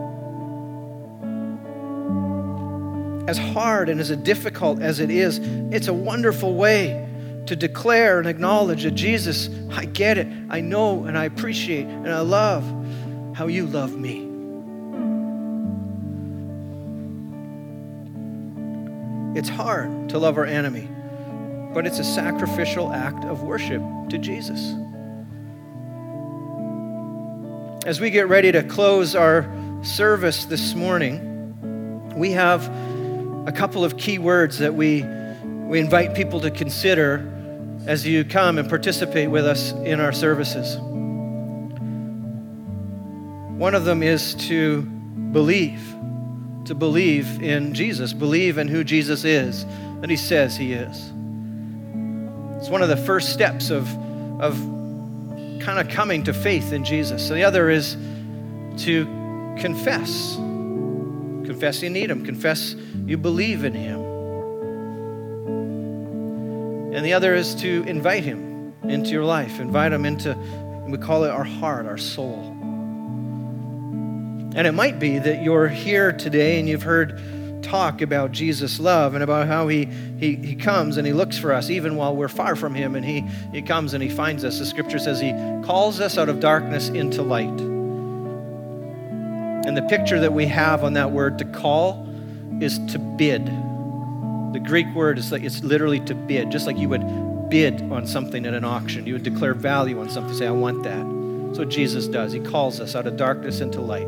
As 3.28 3.40
hard 3.40 3.90
and 3.90 4.00
as 4.00 4.10
difficult 4.18 4.82
as 4.82 5.00
it 5.00 5.10
is, 5.10 5.40
it's 5.74 5.88
a 5.88 5.94
wonderful 5.94 6.54
way 6.54 7.10
to 7.48 7.56
declare 7.56 8.20
and 8.20 8.28
acknowledge 8.28 8.84
that 8.84 8.92
Jesus, 8.92 9.50
I 9.72 9.86
get 9.86 10.18
it, 10.20 10.28
I 10.50 10.62
know, 10.62 11.06
and 11.06 11.18
I 11.18 11.26
appreciate, 11.26 11.86
and 11.88 12.12
I 12.12 12.22
love 12.22 12.64
how 13.36 13.48
you 13.48 13.66
love 13.66 13.96
me. 13.98 14.32
It's 19.38 19.50
hard 19.50 20.10
to 20.10 20.20
love 20.20 20.38
our 20.38 20.46
enemy, 20.46 20.88
but 21.74 21.86
it's 21.86 22.00
a 22.00 22.04
sacrificial 22.04 22.94
act 22.94 23.26
of 23.26 23.44
worship 23.44 23.82
to 24.10 24.18
Jesus. 24.18 24.74
As 27.86 28.02
we 28.02 28.10
get 28.10 28.28
ready 28.28 28.52
to 28.52 28.64
close 28.64 29.14
our 29.14 29.48
service 29.84 30.46
this 30.46 30.74
morning, 30.74 32.16
we 32.16 32.32
have 32.32 32.68
a 33.48 33.52
couple 33.52 33.86
of 33.86 33.96
key 33.96 34.18
words 34.18 34.58
that 34.58 34.74
we, 34.74 35.04
we 35.44 35.80
invite 35.80 36.16
people 36.16 36.42
to 36.42 36.50
consider 36.50 37.32
as 37.86 38.04
you 38.04 38.26
come 38.26 38.58
and 38.58 38.68
participate 38.68 39.30
with 39.30 39.46
us 39.46 39.72
in 39.72 40.00
our 40.00 40.12
services. 40.12 40.78
One 43.60 43.76
of 43.76 43.86
them 43.86 44.02
is 44.02 44.34
to 44.48 44.82
believe 44.82 45.80
to 46.66 46.74
believe 46.74 47.44
in 47.44 47.76
Jesus, 47.76 48.14
believe 48.14 48.58
in 48.58 48.68
who 48.68 48.84
Jesus 48.84 49.24
is, 49.24 49.64
that 50.02 50.10
he 50.10 50.16
says 50.16 50.58
he 50.58 50.74
is. 50.74 50.98
It's 52.58 52.70
one 52.70 52.82
of 52.82 52.90
the 52.90 52.98
first 52.98 53.32
steps 53.32 53.70
of, 53.70 53.88
of 54.42 54.75
kind 55.66 55.80
of 55.80 55.90
coming 55.90 56.24
to 56.24 56.32
faith 56.32 56.72
in 56.72 56.86
Jesus. 56.86 57.28
So 57.28 57.34
the 57.34 57.44
other 57.44 57.72
is 57.72 57.98
to 58.84 59.06
confess. 59.58 60.36
Confess 60.36 61.82
you 61.82 61.90
need 61.90 62.12
him, 62.12 62.24
confess 62.24 62.76
you 63.08 63.18
believe 63.18 63.64
in 63.64 63.74
him. 63.74 64.00
And 66.94 67.04
the 67.04 67.14
other 67.14 67.34
is 67.34 67.56
to 67.56 67.84
invite 67.88 68.24
him 68.24 68.76
into 68.84 69.10
your 69.10 69.26
life, 69.26 69.60
invite 69.60 69.92
him 69.92 70.06
into, 70.06 70.38
we 70.88 71.00
call 71.00 71.24
it 71.24 71.32
our 71.32 71.44
heart, 71.44 71.88
our 71.88 71.98
soul. 71.98 72.52
And 74.56 74.68
it 74.68 74.74
might 74.74 75.00
be 75.00 75.18
that 75.18 75.42
you're 75.42 75.68
here 75.68 76.12
today 76.14 76.60
and 76.60 76.70
you've 76.70 76.84
heard 76.84 77.20
talk 77.66 78.02
about 78.02 78.32
Jesus' 78.32 78.80
love 78.80 79.16
and 79.16 79.24
about 79.24 79.48
how 79.48 79.68
he, 79.68 79.86
he, 80.20 80.36
he 80.36 80.56
comes 80.56 80.98
and 80.98 81.06
he 81.08 81.14
looks 81.14 81.38
for 81.38 81.52
us 81.52 81.70
even 81.70 81.96
while 81.96 82.16
we're 82.16 82.28
far 82.28 82.56
from 82.56 82.76
him 82.76 82.96
and 82.96 83.04
he, 83.04 83.22
he 83.52 83.62
comes 83.62 83.94
and 83.94 84.04
he 84.04 84.10
finds 84.10 84.46
us. 84.46 84.60
The 84.60 84.66
scripture 84.66 85.00
says 85.00 85.20
he 85.20 85.32
calls 85.66 86.00
us 86.00 86.18
out 86.18 86.30
of 86.30 86.40
darkness 86.40 86.90
into 86.90 87.24
light. 87.24 87.60
And 89.68 89.76
the 89.76 89.82
picture 89.84 90.20
that 90.20 90.32
we 90.32 90.46
have 90.46 90.84
on 90.84 90.94
that 90.94 91.12
word 91.12 91.40
to 91.40 91.46
call 91.46 92.08
is 92.62 92.78
to 92.94 93.00
bid. 93.00 93.46
The 93.48 94.62
Greek 94.64 94.94
word 94.94 95.18
is 95.18 95.32
like 95.32 95.44
it's 95.44 95.64
literally 95.64 96.00
to 96.02 96.14
bid, 96.14 96.52
just 96.52 96.68
like 96.68 96.78
you 96.78 96.88
would 96.90 97.50
bid 97.50 97.82
on 97.92 98.06
something 98.06 98.46
at 98.46 98.54
an 98.54 98.64
auction. 98.64 99.08
You 99.08 99.14
would 99.14 99.24
declare 99.24 99.56
value 99.56 100.00
on 100.00 100.10
something, 100.10 100.36
say, 100.36 100.48
I 100.48 100.52
want 100.52 100.84
that. 100.84 101.04
What 101.04 101.70
Jesus 101.70 102.08
does. 102.08 102.34
He 102.34 102.42
calls 102.42 102.82
us 102.82 102.96
out 102.96 103.08
of 103.08 103.16
darkness 103.16 103.62
into 103.62 103.80
light. 103.80 104.08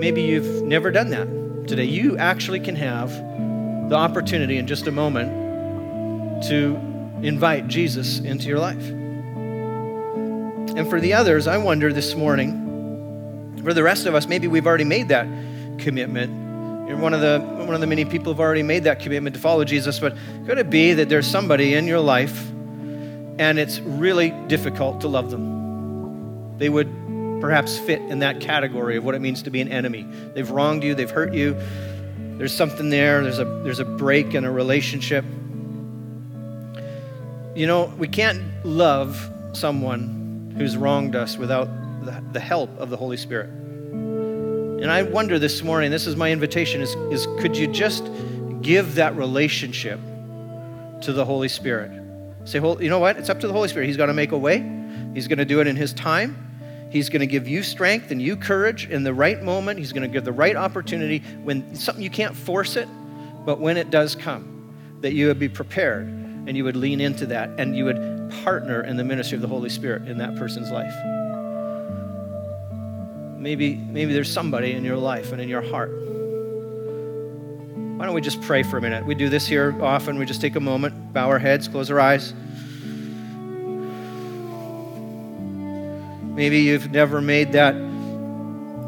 Maybe 0.00 0.22
you've 0.22 0.64
never 0.64 0.90
done 0.90 1.10
that 1.10 1.43
today. 1.66 1.84
You 1.84 2.16
actually 2.18 2.60
can 2.60 2.76
have 2.76 3.10
the 3.88 3.96
opportunity 3.96 4.58
in 4.58 4.66
just 4.66 4.86
a 4.86 4.92
moment 4.92 6.44
to 6.48 6.76
invite 7.22 7.68
Jesus 7.68 8.18
into 8.20 8.48
your 8.48 8.58
life. 8.58 8.86
And 10.76 10.88
for 10.90 11.00
the 11.00 11.14
others, 11.14 11.46
I 11.46 11.56
wonder 11.58 11.92
this 11.92 12.14
morning, 12.14 13.60
for 13.62 13.72
the 13.72 13.82
rest 13.82 14.06
of 14.06 14.14
us, 14.14 14.26
maybe 14.26 14.48
we've 14.48 14.66
already 14.66 14.84
made 14.84 15.08
that 15.08 15.26
commitment. 15.78 16.88
You're 16.88 16.98
one 16.98 17.14
of 17.14 17.20
the 17.20 17.40
one 17.64 17.74
of 17.74 17.80
the 17.80 17.86
many 17.86 18.04
people 18.04 18.32
who've 18.32 18.40
already 18.40 18.62
made 18.62 18.84
that 18.84 19.00
commitment 19.00 19.34
to 19.36 19.40
follow 19.40 19.64
Jesus, 19.64 19.98
but 19.98 20.14
could 20.46 20.58
it 20.58 20.68
be 20.68 20.92
that 20.94 21.08
there's 21.08 21.26
somebody 21.26 21.74
in 21.74 21.86
your 21.86 22.00
life 22.00 22.50
and 23.38 23.58
it's 23.58 23.80
really 23.80 24.30
difficult 24.48 25.00
to 25.00 25.08
love 25.08 25.30
them? 25.30 26.58
They 26.58 26.68
would 26.68 27.03
perhaps 27.44 27.76
fit 27.76 28.00
in 28.00 28.20
that 28.20 28.40
category 28.40 28.96
of 28.96 29.04
what 29.04 29.14
it 29.14 29.20
means 29.20 29.42
to 29.42 29.50
be 29.50 29.60
an 29.60 29.68
enemy. 29.68 30.02
They've 30.32 30.50
wronged 30.50 30.82
you, 30.82 30.94
they've 30.94 31.10
hurt 31.10 31.34
you. 31.34 31.54
There's 32.38 32.56
something 32.56 32.88
there, 32.88 33.22
there's 33.22 33.38
a, 33.38 33.44
there's 33.62 33.80
a 33.80 33.84
break 33.84 34.34
in 34.34 34.46
a 34.46 34.50
relationship. 34.50 35.26
You 37.54 37.66
know, 37.66 37.92
we 37.98 38.08
can't 38.08 38.42
love 38.64 39.30
someone 39.52 40.54
who's 40.56 40.74
wronged 40.74 41.16
us 41.16 41.36
without 41.36 41.66
the, 42.06 42.24
the 42.32 42.40
help 42.40 42.70
of 42.78 42.88
the 42.88 42.96
Holy 42.96 43.18
Spirit. 43.18 43.50
And 43.50 44.90
I 44.90 45.02
wonder 45.02 45.38
this 45.38 45.62
morning, 45.62 45.90
this 45.90 46.06
is 46.06 46.16
my 46.16 46.32
invitation, 46.32 46.80
is, 46.80 46.94
is 47.12 47.26
could 47.42 47.58
you 47.58 47.66
just 47.66 48.08
give 48.62 48.94
that 48.94 49.14
relationship 49.16 50.00
to 51.02 51.12
the 51.12 51.26
Holy 51.26 51.48
Spirit? 51.48 51.90
Say, 52.46 52.60
well, 52.60 52.82
you 52.82 52.88
know 52.88 53.00
what? 53.00 53.18
It's 53.18 53.28
up 53.28 53.40
to 53.40 53.46
the 53.46 53.52
Holy 53.52 53.68
Spirit. 53.68 53.86
He's 53.86 53.98
going 53.98 54.08
to 54.08 54.14
make 54.14 54.32
a 54.32 54.38
way. 54.38 54.66
He's 55.12 55.28
going 55.28 55.40
to 55.40 55.44
do 55.44 55.60
it 55.60 55.66
in 55.66 55.76
His 55.76 55.92
time. 55.92 56.40
He's 56.94 57.08
going 57.08 57.20
to 57.20 57.26
give 57.26 57.48
you 57.48 57.64
strength 57.64 58.12
and 58.12 58.22
you 58.22 58.36
courage 58.36 58.88
in 58.88 59.02
the 59.02 59.12
right 59.12 59.42
moment. 59.42 59.80
He's 59.80 59.92
going 59.92 60.04
to 60.04 60.08
give 60.08 60.22
the 60.24 60.30
right 60.30 60.54
opportunity 60.54 61.24
when 61.42 61.74
something 61.74 62.04
you 62.04 62.08
can't 62.08 62.36
force 62.36 62.76
it, 62.76 62.88
but 63.44 63.58
when 63.58 63.76
it 63.76 63.90
does 63.90 64.14
come, 64.14 64.72
that 65.00 65.12
you 65.12 65.26
would 65.26 65.40
be 65.40 65.48
prepared 65.48 66.06
and 66.06 66.56
you 66.56 66.62
would 66.62 66.76
lean 66.76 67.00
into 67.00 67.26
that 67.26 67.50
and 67.58 67.76
you 67.76 67.84
would 67.84 68.32
partner 68.44 68.80
in 68.84 68.96
the 68.96 69.02
ministry 69.02 69.34
of 69.34 69.42
the 69.42 69.48
Holy 69.48 69.70
Spirit 69.70 70.06
in 70.06 70.18
that 70.18 70.36
person's 70.36 70.70
life. 70.70 70.94
Maybe, 73.40 73.74
maybe 73.74 74.12
there's 74.12 74.32
somebody 74.32 74.70
in 74.70 74.84
your 74.84 74.96
life 74.96 75.32
and 75.32 75.40
in 75.40 75.48
your 75.48 75.62
heart. 75.62 75.90
Why 77.98 78.06
don't 78.06 78.14
we 78.14 78.20
just 78.20 78.40
pray 78.40 78.62
for 78.62 78.78
a 78.78 78.80
minute? 78.80 79.04
We 79.04 79.16
do 79.16 79.28
this 79.28 79.48
here 79.48 79.76
often. 79.82 80.16
We 80.16 80.26
just 80.26 80.40
take 80.40 80.54
a 80.54 80.60
moment, 80.60 81.12
bow 81.12 81.28
our 81.28 81.40
heads, 81.40 81.66
close 81.66 81.90
our 81.90 81.98
eyes. 81.98 82.34
Maybe 86.34 86.58
you've 86.62 86.90
never 86.90 87.20
made 87.20 87.52
that, 87.52 87.76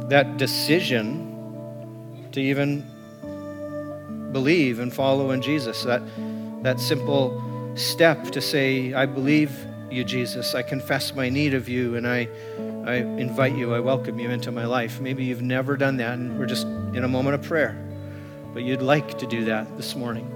that 0.08 0.36
decision 0.36 2.26
to 2.32 2.40
even 2.40 2.84
believe 4.32 4.80
and 4.80 4.92
follow 4.92 5.30
in 5.30 5.40
Jesus. 5.40 5.84
That, 5.84 6.02
that 6.64 6.80
simple 6.80 7.40
step 7.76 8.30
to 8.32 8.40
say, 8.40 8.94
I 8.94 9.06
believe 9.06 9.64
you, 9.92 10.02
Jesus. 10.02 10.56
I 10.56 10.62
confess 10.62 11.14
my 11.14 11.28
need 11.28 11.54
of 11.54 11.68
you, 11.68 11.94
and 11.94 12.08
I, 12.08 12.28
I 12.84 12.96
invite 12.96 13.54
you, 13.54 13.72
I 13.74 13.78
welcome 13.78 14.18
you 14.18 14.28
into 14.30 14.50
my 14.50 14.64
life. 14.64 15.00
Maybe 15.00 15.24
you've 15.24 15.40
never 15.40 15.76
done 15.76 15.98
that, 15.98 16.18
and 16.18 16.40
we're 16.40 16.46
just 16.46 16.66
in 16.66 17.04
a 17.04 17.08
moment 17.08 17.36
of 17.36 17.42
prayer, 17.42 17.78
but 18.54 18.64
you'd 18.64 18.82
like 18.82 19.18
to 19.18 19.26
do 19.28 19.44
that 19.44 19.76
this 19.76 19.94
morning. 19.94 20.28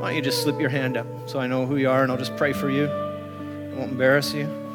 Why 0.00 0.08
don't 0.08 0.16
you 0.16 0.22
just 0.22 0.42
slip 0.42 0.58
your 0.58 0.70
hand 0.70 0.96
up 0.96 1.06
so 1.26 1.40
I 1.40 1.46
know 1.46 1.66
who 1.66 1.76
you 1.76 1.90
are, 1.90 2.02
and 2.02 2.10
I'll 2.10 2.16
just 2.16 2.36
pray 2.38 2.54
for 2.54 2.70
you. 2.70 2.86
I 2.86 3.74
won't 3.74 3.92
embarrass 3.92 4.32
you 4.32 4.67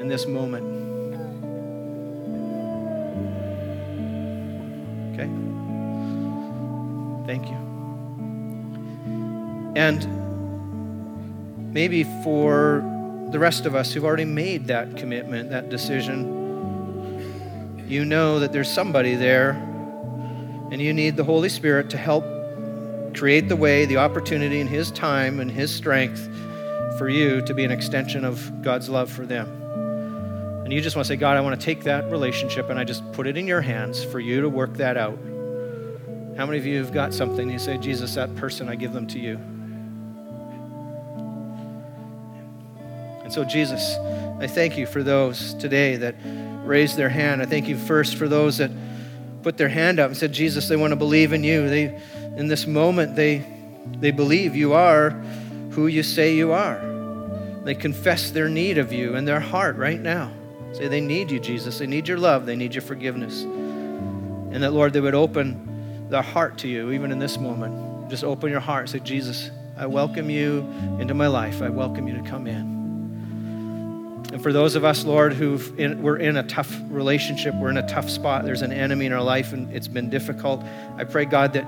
in 0.00 0.08
this 0.08 0.26
moment. 0.26 0.64
Okay? 5.12 5.28
Thank 7.26 7.48
you. 7.48 7.56
And 9.76 11.72
maybe 11.72 12.04
for 12.24 12.82
the 13.30 13.38
rest 13.38 13.66
of 13.66 13.74
us 13.74 13.92
who've 13.92 14.04
already 14.04 14.24
made 14.24 14.66
that 14.68 14.96
commitment, 14.96 15.50
that 15.50 15.68
decision, 15.68 16.38
you 17.86 18.04
know 18.04 18.40
that 18.40 18.52
there's 18.52 18.70
somebody 18.70 19.14
there 19.14 19.50
and 20.70 20.80
you 20.80 20.92
need 20.92 21.16
the 21.16 21.24
Holy 21.24 21.48
Spirit 21.48 21.90
to 21.90 21.96
help 21.96 22.24
create 23.14 23.48
the 23.48 23.56
way, 23.56 23.84
the 23.84 23.96
opportunity, 23.96 24.60
and 24.60 24.70
His 24.70 24.90
time 24.92 25.40
and 25.40 25.50
His 25.50 25.74
strength 25.74 26.28
for 26.98 27.08
you 27.08 27.42
to 27.42 27.54
be 27.54 27.64
an 27.64 27.70
extension 27.70 28.24
of 28.24 28.62
God's 28.62 28.88
love 28.88 29.10
for 29.10 29.26
them. 29.26 29.59
And 30.70 30.76
you 30.76 30.80
just 30.80 30.94
want 30.94 31.04
to 31.06 31.12
say, 31.12 31.16
God, 31.16 31.36
I 31.36 31.40
want 31.40 31.60
to 31.60 31.64
take 31.66 31.82
that 31.82 32.12
relationship 32.12 32.70
and 32.70 32.78
I 32.78 32.84
just 32.84 33.02
put 33.10 33.26
it 33.26 33.36
in 33.36 33.48
your 33.48 33.60
hands 33.60 34.04
for 34.04 34.20
you 34.20 34.40
to 34.42 34.48
work 34.48 34.74
that 34.74 34.96
out. 34.96 35.18
How 36.36 36.46
many 36.46 36.58
of 36.58 36.64
you 36.64 36.78
have 36.78 36.92
got 36.92 37.12
something? 37.12 37.50
You 37.50 37.58
say, 37.58 37.76
Jesus, 37.76 38.14
that 38.14 38.36
person, 38.36 38.68
I 38.68 38.76
give 38.76 38.92
them 38.92 39.08
to 39.08 39.18
you. 39.18 39.34
And 43.24 43.32
so, 43.32 43.42
Jesus, 43.42 43.96
I 44.38 44.46
thank 44.46 44.78
you 44.78 44.86
for 44.86 45.02
those 45.02 45.54
today 45.54 45.96
that 45.96 46.14
raised 46.64 46.96
their 46.96 47.08
hand. 47.08 47.42
I 47.42 47.46
thank 47.46 47.66
you 47.66 47.76
first 47.76 48.14
for 48.14 48.28
those 48.28 48.58
that 48.58 48.70
put 49.42 49.58
their 49.58 49.68
hand 49.68 49.98
up 49.98 50.06
and 50.06 50.16
said, 50.16 50.32
Jesus, 50.32 50.68
they 50.68 50.76
want 50.76 50.92
to 50.92 50.96
believe 50.96 51.32
in 51.32 51.42
you. 51.42 51.68
They, 51.68 52.00
in 52.36 52.46
this 52.46 52.68
moment, 52.68 53.16
they, 53.16 53.44
they 53.98 54.12
believe 54.12 54.54
you 54.54 54.74
are 54.74 55.10
who 55.72 55.88
you 55.88 56.04
say 56.04 56.36
you 56.36 56.52
are. 56.52 56.78
They 57.64 57.74
confess 57.74 58.30
their 58.30 58.48
need 58.48 58.78
of 58.78 58.92
you 58.92 59.16
in 59.16 59.24
their 59.24 59.40
heart 59.40 59.74
right 59.74 60.00
now. 60.00 60.34
Say 60.72 60.88
they 60.88 61.00
need 61.00 61.30
you, 61.30 61.40
Jesus. 61.40 61.78
They 61.78 61.86
need 61.86 62.08
your 62.08 62.18
love. 62.18 62.46
They 62.46 62.56
need 62.56 62.74
your 62.74 62.82
forgiveness. 62.82 63.42
And 63.42 64.62
that, 64.62 64.72
Lord, 64.72 64.92
they 64.92 65.00
would 65.00 65.14
open 65.14 66.08
their 66.10 66.22
heart 66.22 66.58
to 66.58 66.68
you 66.68 66.90
even 66.92 67.12
in 67.12 67.18
this 67.18 67.38
moment. 67.38 68.10
Just 68.10 68.24
open 68.24 68.50
your 68.50 68.60
heart. 68.60 68.88
Say, 68.88 68.98
Jesus, 69.00 69.50
I 69.76 69.86
welcome 69.86 70.28
you 70.28 70.60
into 70.98 71.14
my 71.14 71.28
life. 71.28 71.62
I 71.62 71.68
welcome 71.68 72.08
you 72.08 72.14
to 72.14 72.28
come 72.28 72.46
in. 72.46 72.80
And 74.32 74.40
for 74.40 74.52
those 74.52 74.76
of 74.76 74.84
us, 74.84 75.04
Lord, 75.04 75.32
who 75.32 75.58
we're 75.76 76.18
in 76.18 76.36
a 76.36 76.44
tough 76.44 76.72
relationship, 76.88 77.54
we're 77.54 77.70
in 77.70 77.78
a 77.78 77.88
tough 77.88 78.08
spot, 78.08 78.44
there's 78.44 78.62
an 78.62 78.72
enemy 78.72 79.06
in 79.06 79.12
our 79.12 79.22
life 79.22 79.52
and 79.52 79.72
it's 79.74 79.88
been 79.88 80.08
difficult. 80.08 80.62
I 80.96 81.04
pray, 81.04 81.24
God, 81.24 81.52
that 81.54 81.64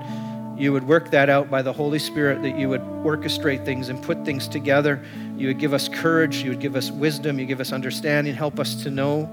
you 0.57 0.71
would 0.71 0.87
work 0.87 1.11
that 1.11 1.29
out 1.29 1.49
by 1.49 1.61
the 1.61 1.73
Holy 1.73 1.99
Spirit, 1.99 2.41
that 2.43 2.57
you 2.57 2.69
would 2.69 2.81
orchestrate 2.81 3.65
things 3.65 3.89
and 3.89 4.01
put 4.03 4.23
things 4.23 4.47
together. 4.47 5.03
You 5.35 5.47
would 5.47 5.59
give 5.59 5.73
us 5.73 5.89
courage, 5.89 6.37
you 6.37 6.51
would 6.51 6.59
give 6.59 6.75
us 6.75 6.91
wisdom, 6.91 7.39
you 7.39 7.45
give 7.45 7.59
us 7.59 7.71
understanding, 7.71 8.35
help 8.35 8.59
us 8.59 8.83
to 8.83 8.91
know 8.91 9.29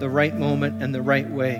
the 0.00 0.08
right 0.08 0.34
moment 0.34 0.82
and 0.82 0.94
the 0.94 1.02
right 1.02 1.28
way. 1.28 1.56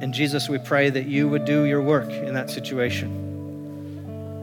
And 0.00 0.12
Jesus, 0.14 0.48
we 0.48 0.58
pray 0.58 0.90
that 0.90 1.06
you 1.06 1.28
would 1.28 1.44
do 1.44 1.64
your 1.64 1.82
work 1.82 2.10
in 2.10 2.34
that 2.34 2.50
situation 2.50 3.10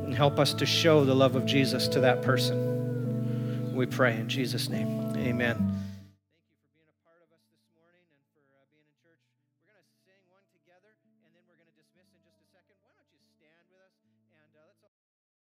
and 0.06 0.14
help 0.14 0.40
us 0.40 0.54
to 0.56 0.66
show 0.66 1.06
the 1.06 1.16
love 1.16 1.36
of 1.36 1.46
Jesus 1.46 1.88
to 1.90 2.02
that 2.02 2.22
person. 2.22 3.74
We 3.74 3.86
pray 3.86 4.16
in 4.16 4.28
Jesus' 4.28 4.70
name. 4.70 5.14
Amen. 5.18 5.83